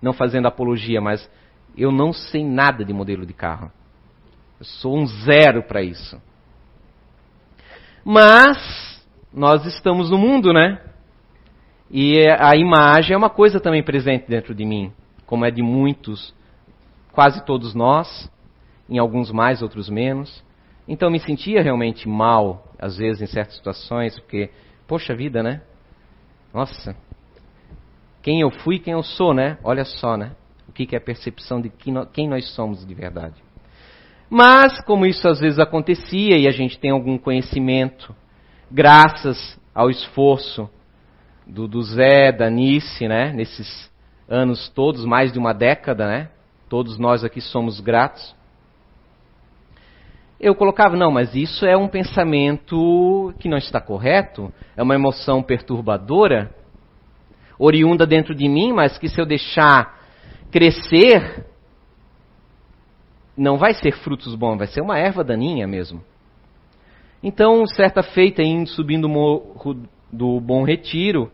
[0.00, 1.28] Não fazendo apologia, mas
[1.76, 3.72] eu não sei nada de modelo de carro.
[4.60, 6.16] Eu sou um zero para isso.
[8.04, 10.91] Mas nós estamos no mundo, né?
[11.92, 14.90] E a imagem é uma coisa também presente dentro de mim,
[15.26, 16.34] como é de muitos,
[17.12, 18.30] quase todos nós,
[18.88, 20.42] em alguns mais, outros menos.
[20.88, 24.48] Então me sentia realmente mal, às vezes, em certas situações, porque,
[24.88, 25.60] poxa vida, né?
[26.54, 26.96] Nossa,
[28.22, 29.58] quem eu fui, quem eu sou, né?
[29.62, 30.32] Olha só, né?
[30.66, 31.70] O que é a percepção de
[32.12, 33.34] quem nós somos de verdade.
[34.30, 38.16] Mas, como isso às vezes acontecia e a gente tem algum conhecimento,
[38.70, 40.70] graças ao esforço
[41.46, 43.90] do, do Zé, da Nice, né, nesses
[44.28, 46.28] anos todos, mais de uma década, né,
[46.68, 48.34] todos nós aqui somos gratos.
[50.40, 55.42] eu colocava, não, mas isso é um pensamento que não está correto, é uma emoção
[55.42, 56.54] perturbadora,
[57.58, 60.00] oriunda dentro de mim, mas que se eu deixar
[60.50, 61.46] crescer,
[63.36, 66.02] não vai ser frutos bons, vai ser uma erva daninha mesmo.
[67.22, 69.76] Então, certa feita, indo subindo o morro
[70.12, 71.32] do Bom Retiro,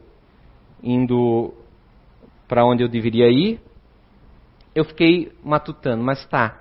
[0.83, 1.53] indo
[2.47, 3.61] para onde eu deveria ir,
[4.75, 6.61] eu fiquei matutando, mas tá.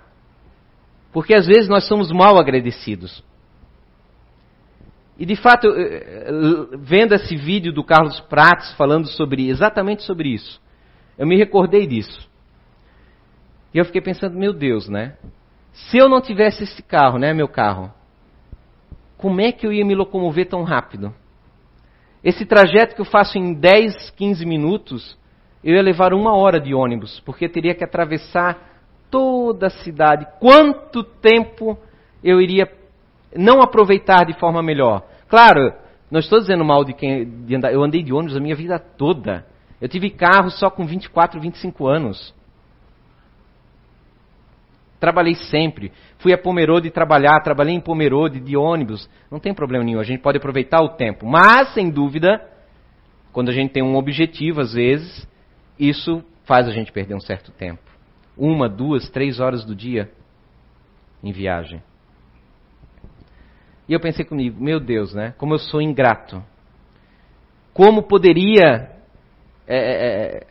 [1.12, 3.24] Porque às vezes nós somos mal agradecidos.
[5.20, 5.68] E de fato,
[6.80, 10.62] vendo esse vídeo do Carlos Prates falando sobre exatamente sobre isso,
[11.18, 12.30] eu me recordei disso.
[13.74, 15.18] E eu fiquei pensando, meu Deus, né?
[15.74, 17.92] Se eu não tivesse esse carro, né, meu carro,
[19.18, 21.14] como é que eu ia me locomover tão rápido?
[22.28, 25.18] Esse trajeto que eu faço em 10, 15 minutos,
[25.64, 30.28] eu ia levar uma hora de ônibus, porque teria que atravessar toda a cidade.
[30.38, 31.78] Quanto tempo
[32.22, 32.70] eu iria
[33.34, 35.08] não aproveitar de forma melhor?
[35.30, 35.74] Claro,
[36.12, 37.72] não estou dizendo mal de quem de andar.
[37.72, 39.46] Eu andei de ônibus a minha vida toda.
[39.80, 42.36] Eu tive carro só com 24, 25 anos.
[45.00, 45.94] Trabalhei sempre.
[46.20, 49.10] Fui a Pomerode trabalhar, trabalhei em Pomerode de ônibus.
[49.30, 51.26] Não tem problema nenhum, a gente pode aproveitar o tempo.
[51.28, 52.42] Mas, sem dúvida,
[53.32, 55.28] quando a gente tem um objetivo, às vezes,
[55.78, 57.84] isso faz a gente perder um certo tempo.
[58.36, 60.12] Uma, duas, três horas do dia
[61.24, 61.82] em viagem.
[63.88, 65.34] E eu pensei comigo, meu Deus, né?
[65.38, 66.44] Como eu sou ingrato.
[67.74, 68.92] Como poderia
[69.68, 70.48] é, é, é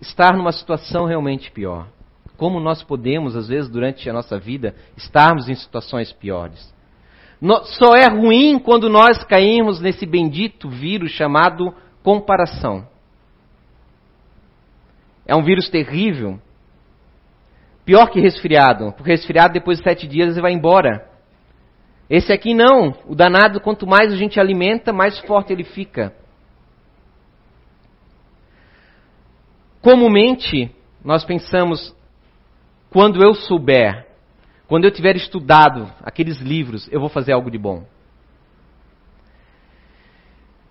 [0.00, 1.88] estar numa situação realmente pior?
[2.36, 6.72] Como nós podemos, às vezes, durante a nossa vida, estarmos em situações piores?
[7.78, 12.88] Só é ruim quando nós caímos nesse bendito vírus chamado comparação.
[15.26, 16.38] É um vírus terrível.
[17.84, 21.06] Pior que resfriado, porque resfriado depois de sete dias ele vai embora.
[22.08, 22.94] Esse aqui não.
[23.06, 26.14] O danado, quanto mais a gente alimenta, mais forte ele fica.
[29.80, 31.94] Comumente, nós pensamos,
[32.94, 34.06] quando eu souber,
[34.68, 37.84] quando eu tiver estudado aqueles livros, eu vou fazer algo de bom.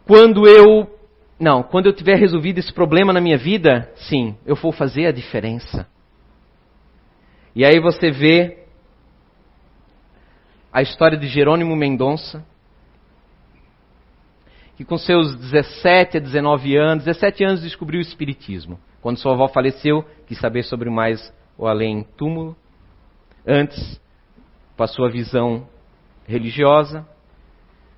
[0.08, 0.98] Quando eu.
[1.38, 5.12] Não, quando eu tiver resolvido esse problema na minha vida, sim, eu vou fazer a
[5.12, 5.86] diferença.
[7.54, 8.68] E aí você vê
[10.72, 12.46] a história de Jerônimo Mendonça,
[14.78, 18.80] que com seus 17 a 19 anos, 17 anos descobriu o Espiritismo.
[19.02, 22.56] Quando sua avó faleceu, quis saber sobre mais o além túmulo.
[23.46, 24.02] Antes,
[24.76, 25.68] passou a visão
[26.28, 27.08] religiosa,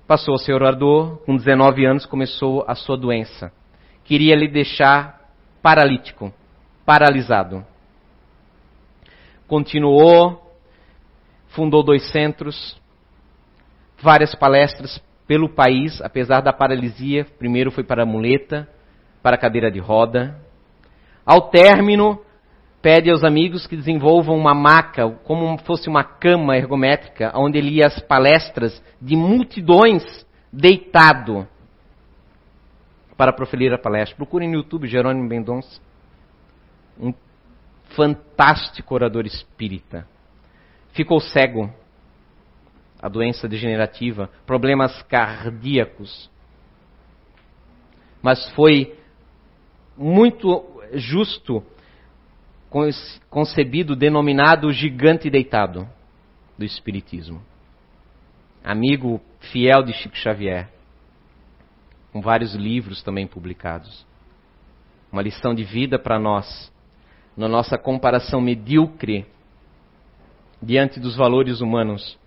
[0.06, 3.52] passou a ser orador, com 19 anos começou a sua doença.
[4.04, 6.32] Queria lhe deixar paralítico,
[6.84, 7.64] paralisado.
[9.46, 10.54] Continuou,
[11.48, 12.80] fundou dois centros,
[14.00, 17.24] várias palestras pelo país, apesar da paralisia.
[17.38, 18.68] Primeiro foi para a muleta,
[19.22, 20.40] para a cadeira de roda.
[21.24, 22.20] Ao término,
[22.80, 27.86] pede aos amigos que desenvolvam uma maca, como fosse uma cama ergométrica, onde ele ia
[27.86, 30.04] às palestras de multidões
[30.52, 31.46] deitado
[33.16, 34.16] para proferir a palestra.
[34.16, 35.80] Procurem no YouTube Jerônimo Mendonça,
[36.98, 37.12] um
[37.94, 40.06] fantástico orador espírita.
[40.92, 41.72] Ficou cego,
[43.00, 46.30] a doença degenerativa, problemas cardíacos.
[48.22, 48.98] Mas foi
[49.96, 51.62] muito justo
[53.30, 55.88] concebido, denominado gigante deitado
[56.58, 57.42] do Espiritismo.
[58.64, 59.20] Amigo
[59.52, 60.68] fiel de Chico Xavier,
[62.12, 64.06] com vários livros também publicados.
[65.12, 66.72] Uma lição de vida para nós,
[67.36, 69.26] na nossa comparação medíocre
[70.60, 72.18] diante dos valores humanos.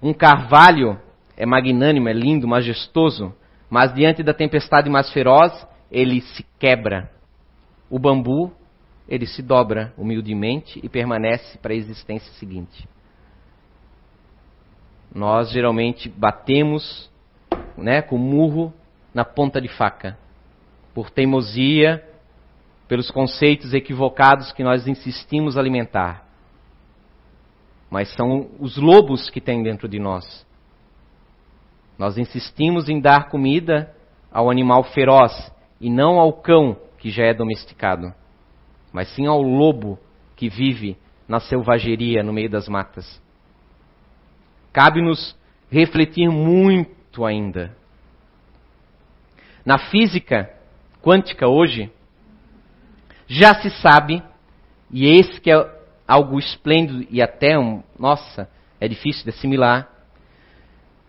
[0.00, 1.00] Um carvalho
[1.36, 3.34] é magnânimo, é lindo, majestoso,
[3.68, 7.10] mas diante da tempestade mais feroz, ele se quebra.
[7.88, 8.52] O bambu
[9.12, 12.88] ele se dobra humildemente e permanece para a existência seguinte.
[15.14, 17.10] Nós geralmente batemos
[17.76, 18.72] né, com murro
[19.12, 20.16] na ponta de faca,
[20.94, 22.02] por teimosia,
[22.88, 26.26] pelos conceitos equivocados que nós insistimos alimentar.
[27.90, 30.46] Mas são os lobos que tem dentro de nós.
[31.98, 33.94] Nós insistimos em dar comida
[34.32, 38.14] ao animal feroz e não ao cão que já é domesticado
[38.92, 39.98] mas sim ao lobo
[40.36, 43.20] que vive na selvageria no meio das matas.
[44.72, 45.36] Cabe-nos
[45.70, 47.74] refletir muito ainda.
[49.64, 50.50] Na física
[51.00, 51.90] quântica hoje,
[53.26, 54.22] já se sabe,
[54.90, 58.48] e esse que é algo esplêndido e até um, nossa,
[58.80, 59.88] é difícil de assimilar,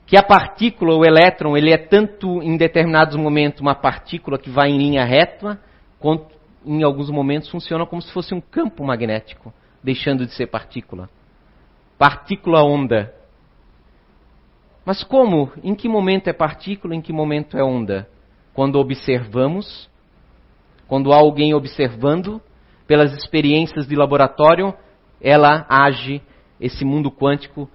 [0.06, 4.70] que a partícula, o elétron, ele é tanto em determinados momentos uma partícula que vai
[4.70, 5.60] em linha reta,
[6.00, 6.34] quanto
[6.66, 9.53] em alguns momentos funciona como se fosse um campo magnético,
[9.84, 11.09] deixando de ser partícula.
[11.97, 13.14] Partícula onda.
[14.86, 15.51] Mas como?
[15.64, 18.07] Em que momento é partícula, em que momento é onda?
[18.53, 19.89] Quando observamos,
[20.88, 22.41] quando há alguém observando,
[22.86, 24.74] pelas experiências de laboratório,
[25.22, 26.22] ela age,
[26.59, 27.70] esse mundo quântico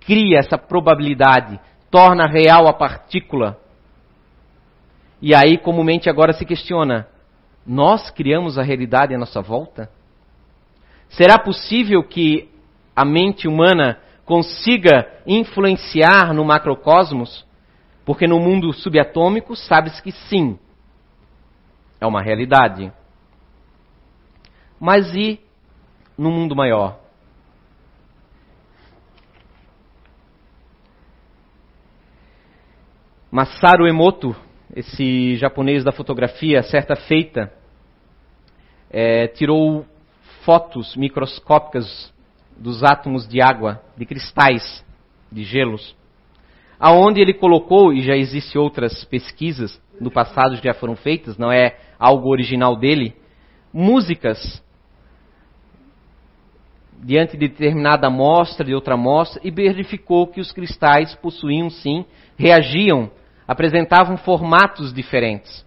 [0.00, 1.60] cria essa probabilidade,
[1.90, 3.60] torna real a partícula.
[5.20, 7.08] E aí, comumente, agora se questiona:
[7.68, 9.90] nós criamos a realidade à nossa volta?
[11.10, 12.50] Será possível que
[12.96, 17.46] a mente humana consiga influenciar no macrocosmos?
[18.06, 20.58] Porque no mundo subatômico sabe-se que sim,
[22.00, 22.90] é uma realidade.
[24.80, 25.38] Mas e
[26.16, 26.98] no mundo maior?
[33.30, 34.34] Masaru Emoto,
[34.74, 37.57] esse japonês da fotografia, certa feita,
[38.90, 39.84] é, tirou
[40.44, 42.12] fotos microscópicas
[42.56, 44.84] dos átomos de água, de cristais,
[45.30, 45.94] de gelos,
[46.78, 51.76] aonde ele colocou, e já existem outras pesquisas no passado já foram feitas, não é
[51.98, 53.14] algo original dele,
[53.72, 54.62] músicas
[57.00, 62.04] diante de determinada amostra, de outra amostra, e verificou que os cristais possuíam sim,
[62.36, 63.10] reagiam,
[63.46, 65.64] apresentavam formatos diferentes.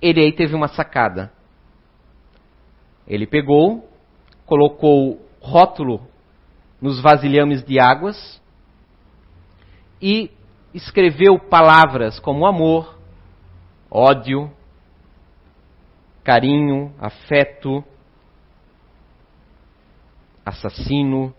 [0.00, 1.32] Ele aí teve uma sacada.
[3.06, 3.88] Ele pegou,
[4.46, 6.06] colocou rótulo
[6.80, 8.40] nos vasilhames de águas
[10.00, 10.30] e
[10.72, 12.98] escreveu palavras como amor,
[13.90, 14.50] ódio,
[16.22, 17.84] carinho, afeto,
[20.44, 21.34] assassino,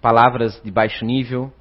[0.00, 1.52] palavras de baixo nível,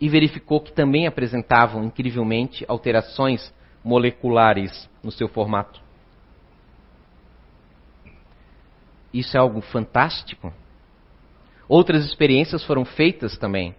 [0.00, 3.52] e verificou que também apresentavam incrivelmente alterações
[3.84, 5.80] moleculares no seu formato.
[9.12, 10.52] Isso é algo fantástico.
[11.68, 13.74] Outras experiências foram feitas também,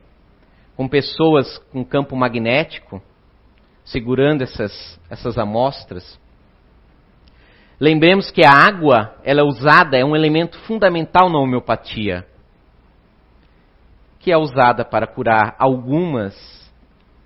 [0.75, 3.01] com pessoas com campo magnético,
[3.83, 6.19] segurando essas, essas amostras.
[7.79, 12.27] Lembremos que a água, ela é usada, é um elemento fundamental na homeopatia,
[14.19, 16.35] que é usada para curar algumas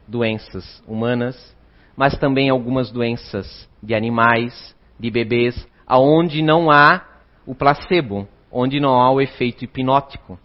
[0.07, 1.55] doenças humanas,
[1.97, 7.03] mas também algumas doenças de animais, de bebês, aonde não há
[7.45, 10.39] o placebo, onde não há o efeito hipnótico.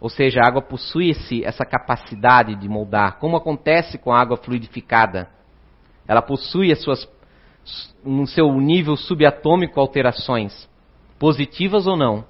[0.00, 1.12] Ou seja, a água possui
[1.44, 5.28] essa capacidade de moldar, como acontece com a água fluidificada.
[6.06, 7.08] Ela possui as suas,
[8.04, 10.68] no seu nível subatômico alterações,
[11.18, 12.24] positivas ou não.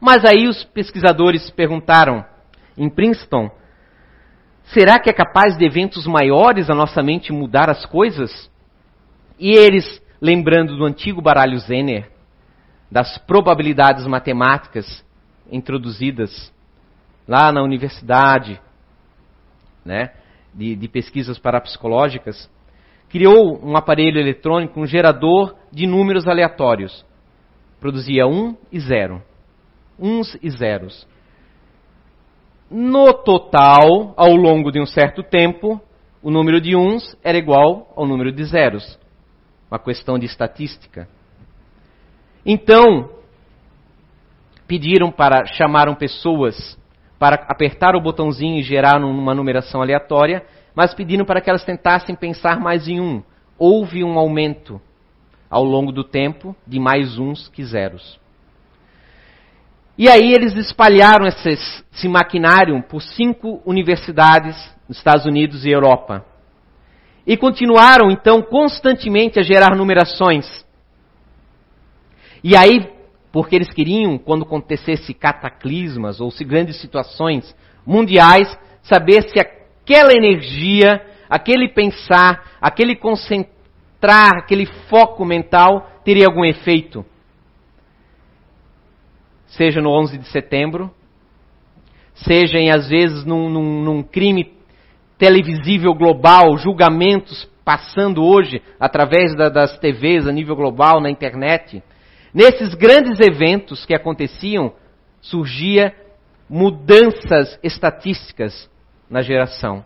[0.00, 2.24] Mas aí os pesquisadores perguntaram,
[2.76, 3.50] em Princeton,
[4.66, 8.50] será que é capaz de eventos maiores a nossa mente mudar as coisas?
[9.38, 12.10] E eles lembrando do antigo baralho Zener,
[12.90, 15.04] das probabilidades matemáticas
[15.50, 16.52] introduzidas
[17.26, 18.60] lá na universidade,
[19.84, 20.12] né,
[20.54, 22.50] de, de pesquisas parapsicológicas,
[23.08, 27.04] criou um aparelho eletrônico, um gerador de números aleatórios.
[27.80, 29.22] Produzia um e zero.
[29.98, 31.06] Uns e zeros.
[32.70, 35.80] No total, ao longo de um certo tempo,
[36.22, 38.98] o número de uns era igual ao número de zeros
[39.70, 41.08] uma questão de estatística.
[42.44, 43.10] Então,
[44.66, 46.78] pediram para, chamaram pessoas
[47.18, 50.44] para apertar o botãozinho e gerar uma numeração aleatória,
[50.74, 53.22] mas pediram para que elas tentassem pensar mais em um.
[53.58, 54.80] Houve um aumento
[55.50, 58.18] ao longo do tempo de mais uns que zeros.
[59.98, 64.56] E aí eles espalharam esse maquinário por cinco universidades
[64.88, 66.24] nos Estados Unidos e Europa.
[67.26, 70.46] E continuaram então constantemente a gerar numerações.
[72.44, 72.88] E aí,
[73.32, 77.52] porque eles queriam, quando acontecesse cataclismas ou se grandes situações
[77.84, 87.04] mundiais, saber se aquela energia, aquele pensar, aquele concentrar, aquele foco mental teria algum efeito.
[89.48, 90.90] Seja no 11 de setembro,
[92.14, 94.52] seja em, às vezes num, num, num crime
[95.16, 101.82] televisível global, julgamentos passando hoje através da, das TVs a nível global, na internet.
[102.32, 104.72] Nesses grandes eventos que aconteciam,
[105.20, 105.94] surgia
[106.48, 108.70] mudanças estatísticas
[109.10, 109.84] na geração.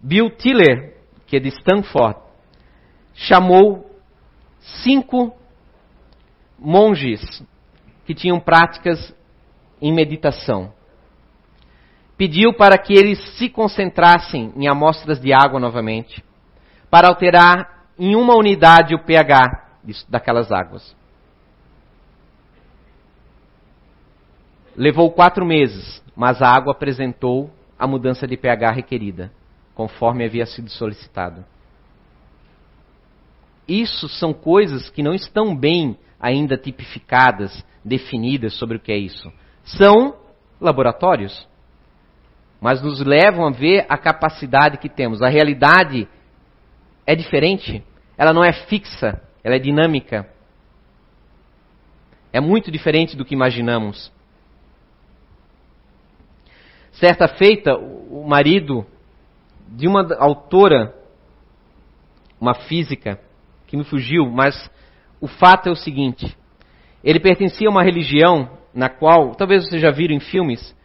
[0.00, 0.96] Bill Tiller,
[1.26, 2.18] que é de Stanford,
[3.14, 3.90] chamou
[4.82, 5.34] cinco
[6.64, 7.20] monges
[8.06, 9.14] que tinham práticas
[9.80, 10.72] em meditação.
[12.16, 16.24] Pediu para que eles se concentrassem em amostras de água novamente,
[16.90, 19.68] para alterar em uma unidade o pH
[20.08, 20.96] daquelas águas.
[24.76, 29.32] Levou quatro meses, mas a água apresentou a mudança de pH requerida,
[29.74, 31.44] conforme havia sido solicitado.
[33.66, 39.30] Isso são coisas que não estão bem ainda tipificadas, definidas sobre o que é isso.
[39.62, 40.16] São
[40.58, 41.46] laboratórios,
[42.58, 45.20] mas nos levam a ver a capacidade que temos.
[45.20, 46.08] A realidade
[47.06, 47.84] é diferente,
[48.16, 50.26] ela não é fixa, ela é dinâmica.
[52.32, 54.10] É muito diferente do que imaginamos.
[56.92, 58.86] Certa feita, o marido
[59.68, 60.94] de uma autora,
[62.40, 63.20] uma física,
[63.66, 64.70] que me fugiu, mas
[65.24, 66.36] o fato é o seguinte:
[67.02, 70.76] ele pertencia a uma religião na qual, talvez vocês já viram em filmes,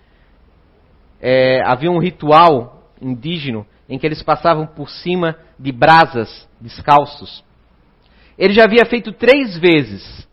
[1.20, 7.44] é, havia um ritual indígena em que eles passavam por cima de brasas descalços.
[8.38, 10.26] Ele já havia feito três vezes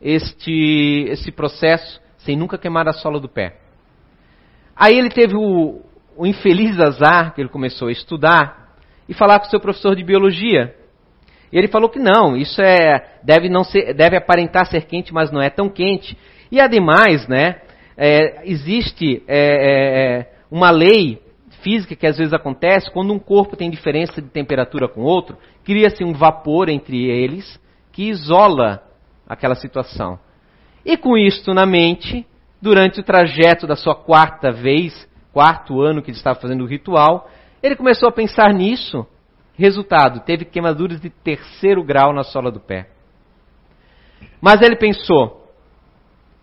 [0.00, 3.58] este, esse processo sem nunca queimar a sola do pé.
[4.74, 5.82] Aí ele teve o,
[6.16, 8.74] o infeliz azar que ele começou a estudar
[9.06, 10.74] e falar com o seu professor de biologia.
[11.52, 15.30] E ele falou que não, isso é deve não ser, deve aparentar ser quente, mas
[15.30, 16.16] não é tão quente.
[16.50, 17.60] E ademais, né,
[17.96, 21.20] é, existe é, é, é, uma lei
[21.62, 26.02] física que às vezes acontece quando um corpo tem diferença de temperatura com outro, cria-se
[26.02, 27.60] um vapor entre eles
[27.92, 28.82] que isola
[29.28, 30.18] aquela situação.
[30.84, 32.26] E com isto na mente,
[32.62, 37.28] durante o trajeto da sua quarta vez, quarto ano que ele estava fazendo o ritual,
[37.62, 39.06] ele começou a pensar nisso
[39.60, 42.88] Resultado, teve queimaduras de terceiro grau na sola do pé.
[44.40, 45.52] Mas ele pensou: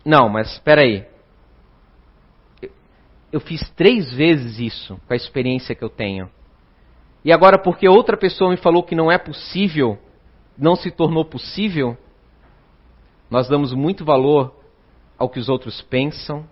[0.04, 1.04] não, mas espera aí.
[3.32, 6.30] Eu fiz três vezes isso com a experiência que eu tenho.
[7.24, 9.98] E agora, porque outra pessoa me falou que não é possível,
[10.56, 11.98] não se tornou possível,
[13.28, 14.54] nós damos muito valor
[15.18, 16.46] ao que os outros pensam,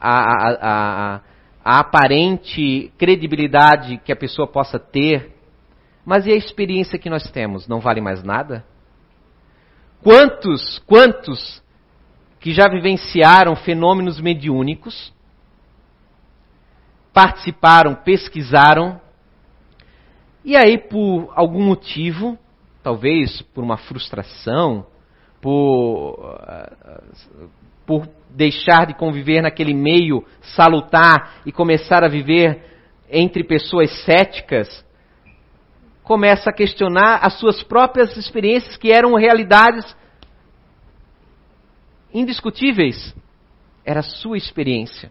[0.00, 1.20] a, a, a,
[1.62, 5.33] a aparente credibilidade que a pessoa possa ter
[6.04, 7.66] mas e a experiência que nós temos?
[7.66, 8.64] Não vale mais nada?
[10.02, 11.62] Quantos, quantos
[12.38, 15.12] que já vivenciaram fenômenos mediúnicos,
[17.12, 19.00] participaram, pesquisaram,
[20.44, 22.38] e aí por algum motivo,
[22.82, 24.86] talvez por uma frustração,
[25.40, 26.38] por,
[27.86, 32.62] por deixar de conviver naquele meio salutar e começar a viver
[33.08, 34.84] entre pessoas céticas,
[36.04, 39.96] começa a questionar as suas próprias experiências que eram realidades
[42.12, 43.14] indiscutíveis.
[43.84, 45.10] Era a sua experiência.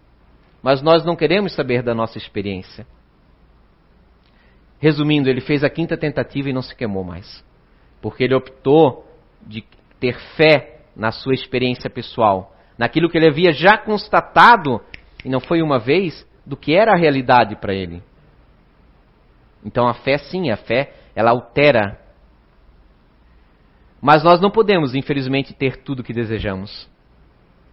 [0.62, 2.88] Mas nós não queremos saber da nossa experiência.
[4.80, 7.44] Resumindo, ele fez a quinta tentativa e não se queimou mais.
[8.02, 9.06] Porque ele optou
[9.42, 9.64] de
[10.00, 14.80] ter fé na sua experiência pessoal, naquilo que ele havia já constatado,
[15.26, 18.04] e não foi uma vez, do que era a realidade para ele.
[19.66, 22.00] Então a fé, sim, a fé, ela altera.
[24.02, 26.90] Mas nós não podemos, infelizmente, ter tudo o que desejamos.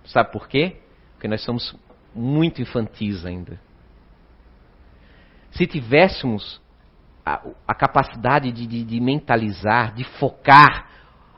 [0.05, 0.77] Sabe por quê?
[1.13, 1.77] Porque nós somos
[2.15, 3.61] muito infantis ainda.
[5.51, 6.61] Se tivéssemos
[7.27, 10.89] a, a capacidade de, de, de mentalizar, de focar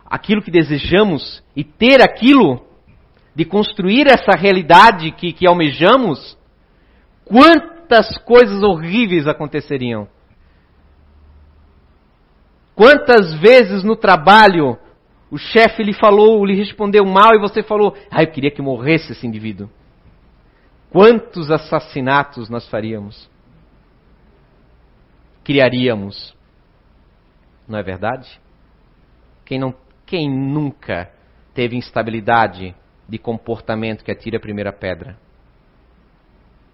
[0.05, 2.66] aquilo que desejamos e ter aquilo,
[3.34, 6.36] de construir essa realidade que, que almejamos,
[7.24, 10.07] quantas coisas horríveis aconteceriam.
[12.75, 14.79] Quantas vezes no trabalho
[15.31, 19.12] o chefe lhe falou, lhe respondeu mal e você falou, ah, eu queria que morresse
[19.12, 19.70] esse indivíduo.
[20.91, 23.31] Quantos assassinatos nós faríamos?
[25.43, 26.37] Criaríamos.
[27.66, 28.39] Não é verdade?
[29.47, 31.11] Quem, não, quem nunca
[31.55, 32.75] teve instabilidade
[33.09, 35.16] de comportamento que atira a primeira pedra?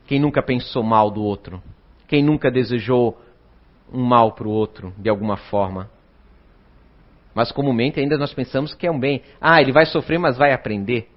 [0.08, 1.62] Quem nunca pensou mal do outro?
[2.08, 3.20] Quem nunca desejou
[3.92, 5.90] um mal para o outro, de alguma forma.
[7.34, 9.22] Mas comumente ainda nós pensamos que é um bem.
[9.40, 11.08] Ah, ele vai sofrer, mas vai aprender.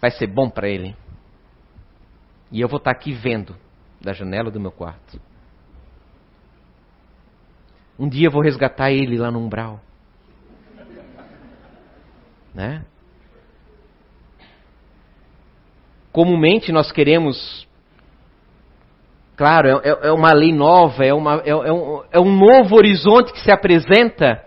[0.00, 0.96] Vai ser bom para ele.
[2.50, 3.54] E eu vou estar tá aqui vendo
[4.00, 5.20] da janela do meu quarto.
[7.98, 9.80] Um dia eu vou resgatar ele lá no umbral.
[12.54, 12.84] Né?
[16.10, 17.67] Comumente nós queremos
[19.38, 22.74] Claro, é, é, é uma lei nova, é, uma, é, é, um, é um novo
[22.74, 24.42] horizonte que se apresenta.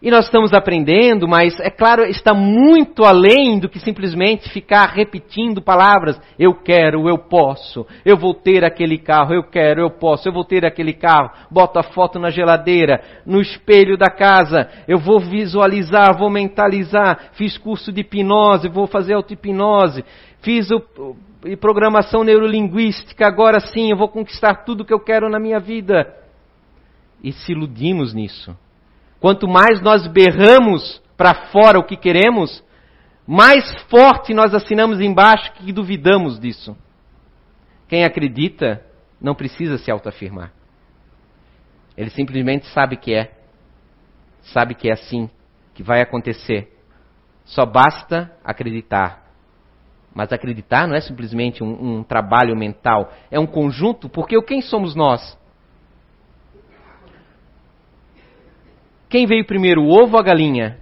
[0.00, 5.60] E nós estamos aprendendo, mas é claro, está muito além do que simplesmente ficar repetindo
[5.60, 6.18] palavras.
[6.38, 10.42] Eu quero, eu posso, eu vou ter aquele carro, eu quero, eu posso, eu vou
[10.42, 11.30] ter aquele carro.
[11.50, 14.70] Bota a foto na geladeira, no espelho da casa.
[14.88, 17.32] Eu vou visualizar, vou mentalizar.
[17.32, 20.02] Fiz curso de hipnose, vou fazer auto-hipnose.
[20.40, 20.82] Fiz o,
[21.44, 26.14] e programação neurolinguística, agora sim eu vou conquistar tudo que eu quero na minha vida.
[27.22, 28.56] E se iludimos nisso.
[29.18, 32.64] Quanto mais nós berramos para fora o que queremos,
[33.26, 36.76] mais forte nós assinamos embaixo que duvidamos disso.
[37.88, 38.84] Quem acredita
[39.20, 40.52] não precisa se autoafirmar.
[41.96, 43.32] Ele simplesmente sabe que é.
[44.42, 45.28] Sabe que é assim,
[45.74, 46.74] que vai acontecer.
[47.44, 49.29] Só basta acreditar.
[50.14, 54.94] Mas acreditar não é simplesmente um, um trabalho mental, é um conjunto, porque quem somos
[54.94, 55.38] nós?
[59.08, 60.78] Quem veio primeiro, o ovo ou a galinha?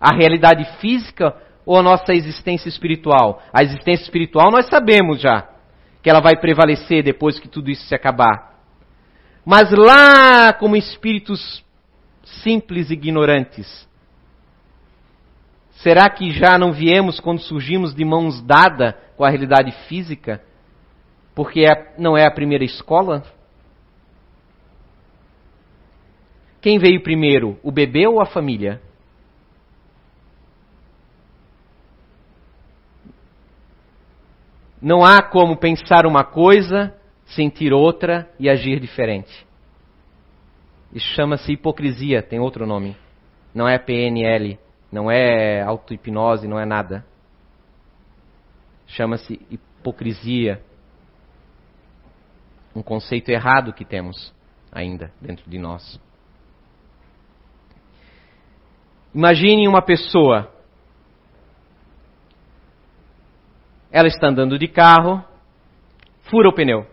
[0.00, 3.42] A realidade física ou a nossa existência espiritual?
[3.52, 5.48] A existência espiritual nós sabemos já
[6.02, 8.58] que ela vai prevalecer depois que tudo isso se acabar.
[9.44, 11.64] Mas lá, como espíritos
[12.24, 13.88] simples e ignorantes,
[15.82, 20.40] Será que já não viemos quando surgimos de mãos dadas com a realidade física?
[21.34, 23.24] Porque é, não é a primeira escola?
[26.60, 28.80] Quem veio primeiro, o bebê ou a família?
[34.80, 36.94] Não há como pensar uma coisa,
[37.26, 39.44] sentir outra e agir diferente.
[40.92, 42.96] Isso chama-se hipocrisia, tem outro nome.
[43.52, 44.58] Não é PNL,
[44.92, 47.02] não é auto-hipnose, não é nada.
[48.86, 50.62] Chama-se hipocrisia.
[52.76, 54.34] Um conceito errado que temos
[54.70, 55.98] ainda dentro de nós.
[59.14, 60.52] Imagine uma pessoa.
[63.90, 65.24] Ela está andando de carro,
[66.30, 66.86] fura o pneu.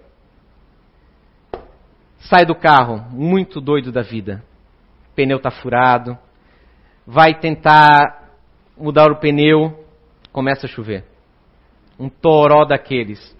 [2.19, 4.43] Sai do carro, muito doido da vida.
[5.11, 6.17] O pneu está furado,
[7.11, 8.35] vai tentar
[8.77, 9.83] mudar o pneu,
[10.31, 11.03] começa a chover.
[11.97, 13.35] Um toró daqueles.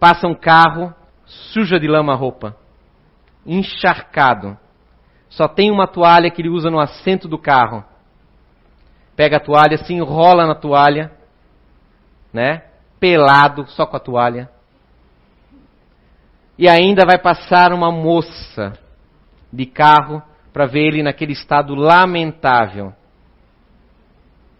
[0.00, 0.94] Passa um carro,
[1.26, 2.56] suja de lama a roupa,
[3.44, 4.56] encharcado.
[5.28, 7.84] Só tem uma toalha que ele usa no assento do carro.
[9.14, 11.12] Pega a toalha, se enrola na toalha,
[12.32, 12.62] né?
[12.98, 14.50] Pelado, só com a toalha.
[16.56, 18.72] E ainda vai passar uma moça
[19.52, 20.22] de carro
[20.52, 22.92] para ver ele naquele estado lamentável.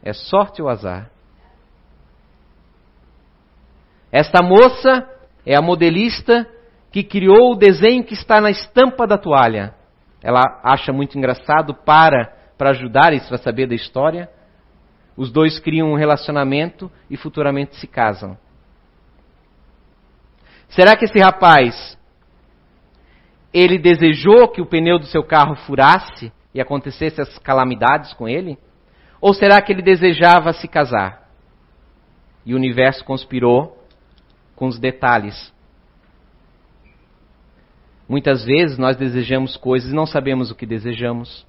[0.03, 1.11] É sorte ou azar?
[4.11, 5.09] Esta moça
[5.47, 6.49] é a modelista
[6.91, 9.75] que criou o desenho que está na estampa da toalha.
[10.23, 14.31] Ela acha muito engraçado, para para ajudar isso a saber da história.
[15.17, 18.39] Os dois criam um relacionamento e futuramente se casam.
[20.69, 21.99] Será que esse rapaz
[23.53, 28.59] ele desejou que o pneu do seu carro furasse e acontecesse as calamidades com ele?
[29.21, 31.29] Ou será que ele desejava se casar?
[32.45, 33.79] E o universo conspirou
[34.57, 35.53] com os detalhes.
[38.09, 41.47] Muitas vezes nós desejamos coisas e não sabemos o que desejamos.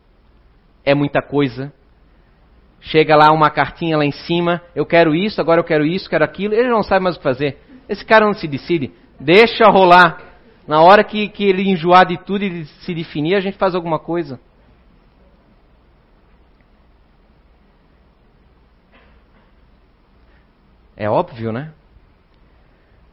[0.85, 1.73] É muita coisa.
[2.79, 6.23] Chega lá uma cartinha lá em cima, eu quero isso, agora eu quero isso, quero
[6.23, 7.57] aquilo, ele não sabe mais o que fazer.
[7.87, 8.91] Esse cara não se decide.
[9.19, 10.32] Deixa rolar.
[10.67, 13.99] Na hora que, que ele enjoar de tudo e se definir, a gente faz alguma
[13.99, 14.39] coisa.
[20.95, 21.73] É óbvio, né?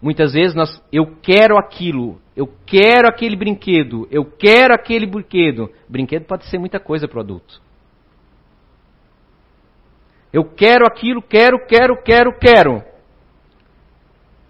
[0.00, 5.70] Muitas vezes nós, eu quero aquilo, eu quero aquele brinquedo, eu quero aquele brinquedo.
[5.88, 7.60] Brinquedo pode ser muita coisa para o adulto.
[10.32, 12.82] Eu quero aquilo, quero, quero, quero, quero.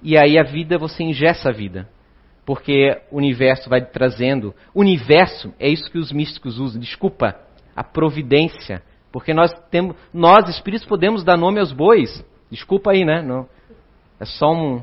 [0.02, 1.88] E aí a vida, você ingessa a vida
[2.50, 4.52] porque o universo vai trazendo.
[4.74, 6.80] Universo é isso que os místicos usam.
[6.80, 7.36] Desculpa,
[7.76, 8.82] a providência,
[9.12, 12.26] porque nós temos, nós espíritos podemos dar nome aos bois.
[12.50, 13.22] Desculpa aí, né?
[13.22, 13.46] Não,
[14.18, 14.82] é só um,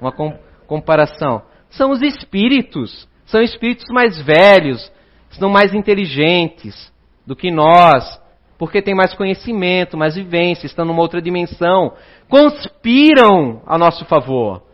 [0.00, 0.32] uma com,
[0.68, 1.42] comparação.
[1.70, 4.92] São os espíritos, são espíritos mais velhos,
[5.30, 6.92] são mais inteligentes
[7.26, 8.22] do que nós,
[8.56, 11.94] porque têm mais conhecimento, mais vivência, estão numa outra dimensão,
[12.28, 14.69] conspiram a nosso favor.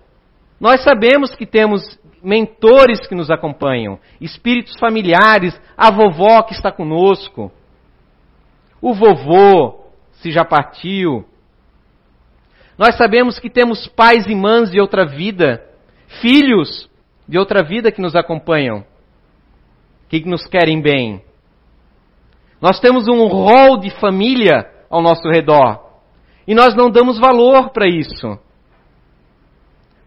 [0.61, 7.52] Nós sabemos que temos mentores que nos acompanham, espíritos familiares, a vovó que está conosco,
[8.80, 11.24] o vovô, se já partiu.
[12.78, 15.64] Nós sabemos que temos pais e mães de outra vida,
[16.20, 16.90] filhos
[17.28, 18.84] de outra vida que nos acompanham,
[20.09, 21.22] que nos querem bem.
[22.61, 25.84] Nós temos um rol de família ao nosso redor
[26.46, 28.38] e nós não damos valor para isso.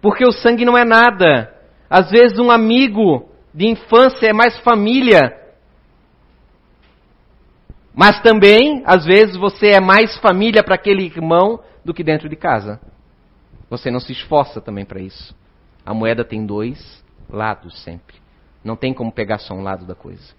[0.02, 1.54] Porque o sangue não é nada.
[1.90, 5.38] Às vezes, um amigo de infância é mais família.
[7.94, 12.36] Mas também, às vezes, você é mais família para aquele irmão do que dentro de
[12.36, 12.80] casa.
[13.70, 15.36] Você não se esforça também para isso.
[15.86, 18.16] A moeda tem dois lados sempre.
[18.64, 20.34] Não tem como pegar só um lado da coisa.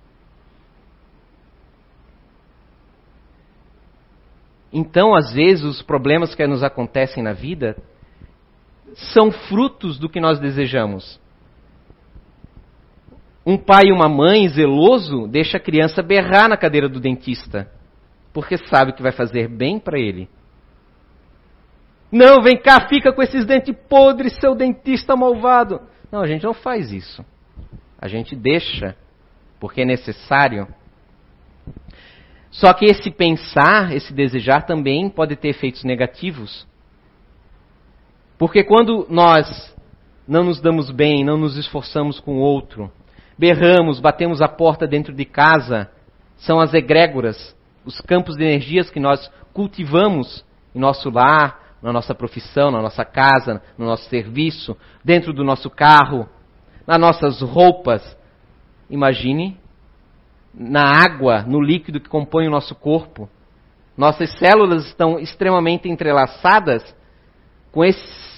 [4.72, 7.76] Então, às vezes, os problemas que nos acontecem na vida
[8.94, 11.20] são frutos do que nós desejamos.
[13.44, 17.70] Um pai e uma mãe zeloso deixa a criança berrar na cadeira do dentista,
[18.32, 20.28] porque sabe que vai fazer bem para ele.
[22.12, 25.80] Não, vem cá, fica com esses dentes podres, seu dentista malvado.
[26.10, 27.24] Não, a gente não faz isso.
[27.98, 28.96] A gente deixa,
[29.60, 30.66] porque é necessário.
[32.50, 36.66] Só que esse pensar, esse desejar também pode ter efeitos negativos.
[38.40, 39.76] Porque quando nós
[40.26, 42.90] não nos damos bem, não nos esforçamos com o outro,
[43.36, 45.90] berramos, batemos a porta dentro de casa,
[46.38, 50.42] são as egrégoras, os campos de energias que nós cultivamos
[50.74, 54.74] em nosso lar, na nossa profissão, na nossa casa, no nosso serviço,
[55.04, 56.26] dentro do nosso carro,
[56.86, 58.16] nas nossas roupas.
[58.88, 59.58] Imagine
[60.54, 63.28] na água, no líquido que compõe o nosso corpo.
[63.98, 66.82] Nossas células estão extremamente entrelaçadas
[67.70, 68.29] com esse,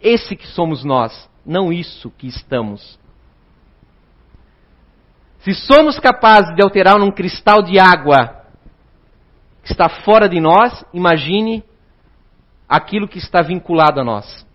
[0.00, 2.98] esse que somos nós, não isso que estamos.
[5.40, 8.44] Se somos capazes de alterar um cristal de água
[9.62, 11.64] que está fora de nós, imagine
[12.68, 14.46] aquilo que está vinculado a nós.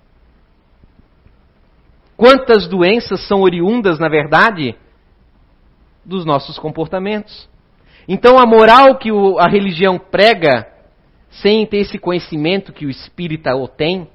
[2.16, 4.76] Quantas doenças são oriundas, na verdade,
[6.06, 7.50] dos nossos comportamentos?
[8.08, 10.68] Então, a moral que a religião prega
[11.30, 14.08] sem ter esse conhecimento que o espírita o tem,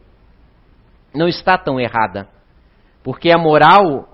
[1.15, 2.29] não está tão errada.
[3.03, 4.09] Porque a moral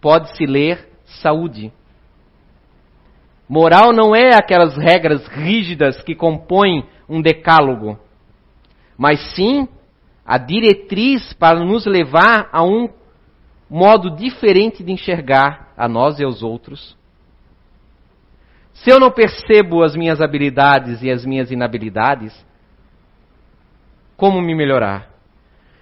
[0.00, 0.88] pode se ler
[1.22, 1.72] saúde.
[3.48, 7.98] Moral não é aquelas regras rígidas que compõem um decálogo,
[8.96, 9.66] mas sim
[10.24, 12.90] a diretriz para nos levar a um
[13.70, 16.98] modo diferente de enxergar a nós e aos outros
[18.82, 22.32] se eu não percebo as minhas habilidades e as minhas inabilidades,
[24.16, 25.07] como me melhorar?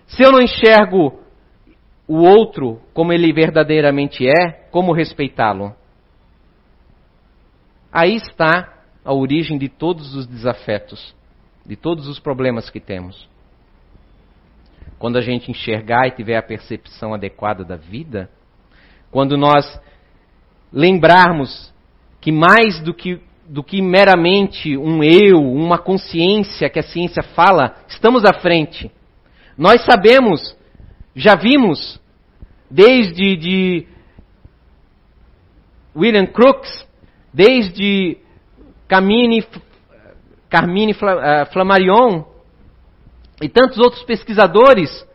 [0.06, 1.20] Se eu não enxergo
[2.06, 5.74] o outro como ele verdadeiramente é, como respeitá-lo?
[7.92, 11.14] Aí está a origem de todos os desafetos,
[11.64, 13.28] de todos os problemas que temos.
[14.98, 18.30] Quando a gente enxergar e tiver a percepção adequada da vida,
[19.10, 19.80] quando nós
[20.72, 21.72] lembrarmos
[22.20, 27.76] que mais do que, do que meramente um eu, uma consciência que a ciência fala,
[27.88, 28.90] estamos à frente.
[29.56, 30.56] Nós sabemos,
[31.14, 32.00] já vimos,
[32.70, 33.86] desde de
[35.96, 36.86] William Crookes,
[37.32, 38.18] desde
[38.86, 39.46] Carmine,
[40.50, 42.24] Carmine eh, Flammarion
[43.40, 45.06] e tantos outros pesquisadores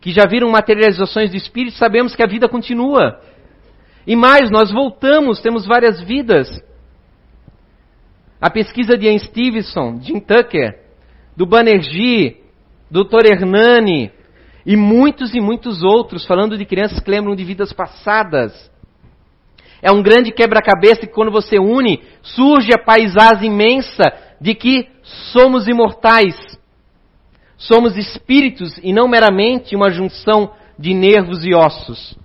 [0.00, 3.20] que já viram materializações do espírito, sabemos que a vida continua.
[4.06, 6.48] E mais, nós voltamos, temos várias vidas.
[8.40, 10.80] A pesquisa de Ian Stevenson, Jim Tucker,
[11.36, 12.45] do Banerjee,
[12.90, 13.26] Dr.
[13.26, 14.10] Hernani
[14.64, 18.70] e muitos e muitos outros, falando de crianças que lembram de vidas passadas.
[19.80, 24.02] É um grande quebra-cabeça que quando você une, surge a paisagem imensa
[24.40, 24.88] de que
[25.32, 26.36] somos imortais.
[27.56, 32.16] Somos espíritos e não meramente uma junção de nervos e ossos.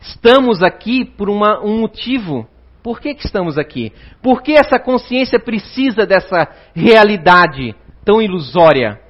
[0.00, 2.48] Estamos aqui por uma, um motivo.
[2.82, 3.92] Por que, que estamos aqui?
[4.22, 7.74] Por que essa consciência precisa dessa realidade
[8.04, 9.00] tão ilusória?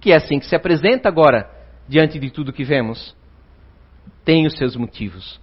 [0.00, 1.50] Que é assim que se apresenta agora,
[1.86, 3.14] diante de tudo que vemos.
[4.24, 5.40] Tem os seus motivos.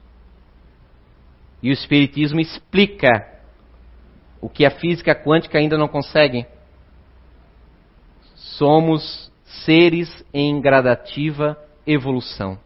[1.61, 3.09] E o Espiritismo explica
[4.41, 6.45] o que a física quântica ainda não consegue.
[8.35, 12.59] Somos seres em gradativa evolução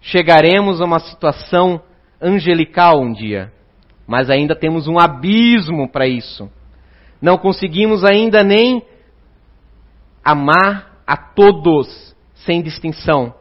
[0.00, 1.82] chegaremos a uma situação
[2.20, 3.52] angelical um dia,
[4.06, 6.50] mas ainda temos um abismo para isso.
[7.20, 8.82] Não conseguimos ainda nem
[10.24, 13.34] amar a todos sem distinção.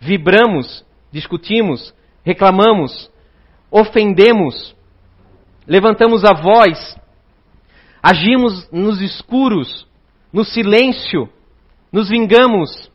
[0.00, 1.94] Vibramos, discutimos,
[2.24, 3.10] reclamamos,
[3.70, 4.76] ofendemos
[5.68, 6.98] levantamos a voz,
[8.02, 9.86] agimos nos escuros,
[10.32, 11.28] no silêncio,
[11.92, 12.87] nos vingamos,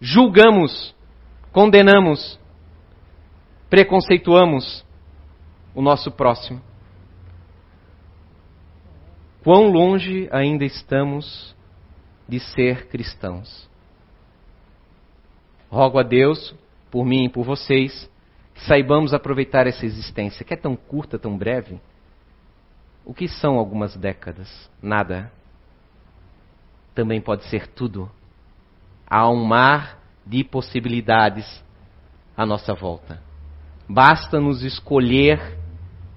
[0.00, 0.94] julgamos,
[1.52, 2.38] condenamos,
[3.68, 4.84] preconceituamos
[5.74, 6.60] o nosso próximo.
[9.42, 11.54] Quão longe ainda estamos
[12.28, 13.68] de ser cristãos.
[15.70, 16.54] Rogo a Deus,
[16.90, 18.10] por mim e por vocês,
[18.54, 21.80] que saibamos aproveitar essa existência, que é tão curta, tão breve.
[23.04, 24.70] O que são algumas décadas?
[24.82, 25.32] Nada.
[26.94, 28.10] Também pode ser tudo.
[29.08, 31.64] Há um mar de possibilidades
[32.36, 33.22] à nossa volta.
[33.88, 35.56] Basta nos escolher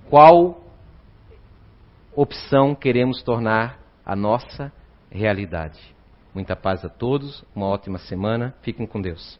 [0.10, 0.62] qual
[2.14, 4.72] opção queremos tornar a nossa
[5.10, 5.80] realidade.
[6.34, 9.40] Muita paz a todos, uma ótima semana, fiquem com Deus.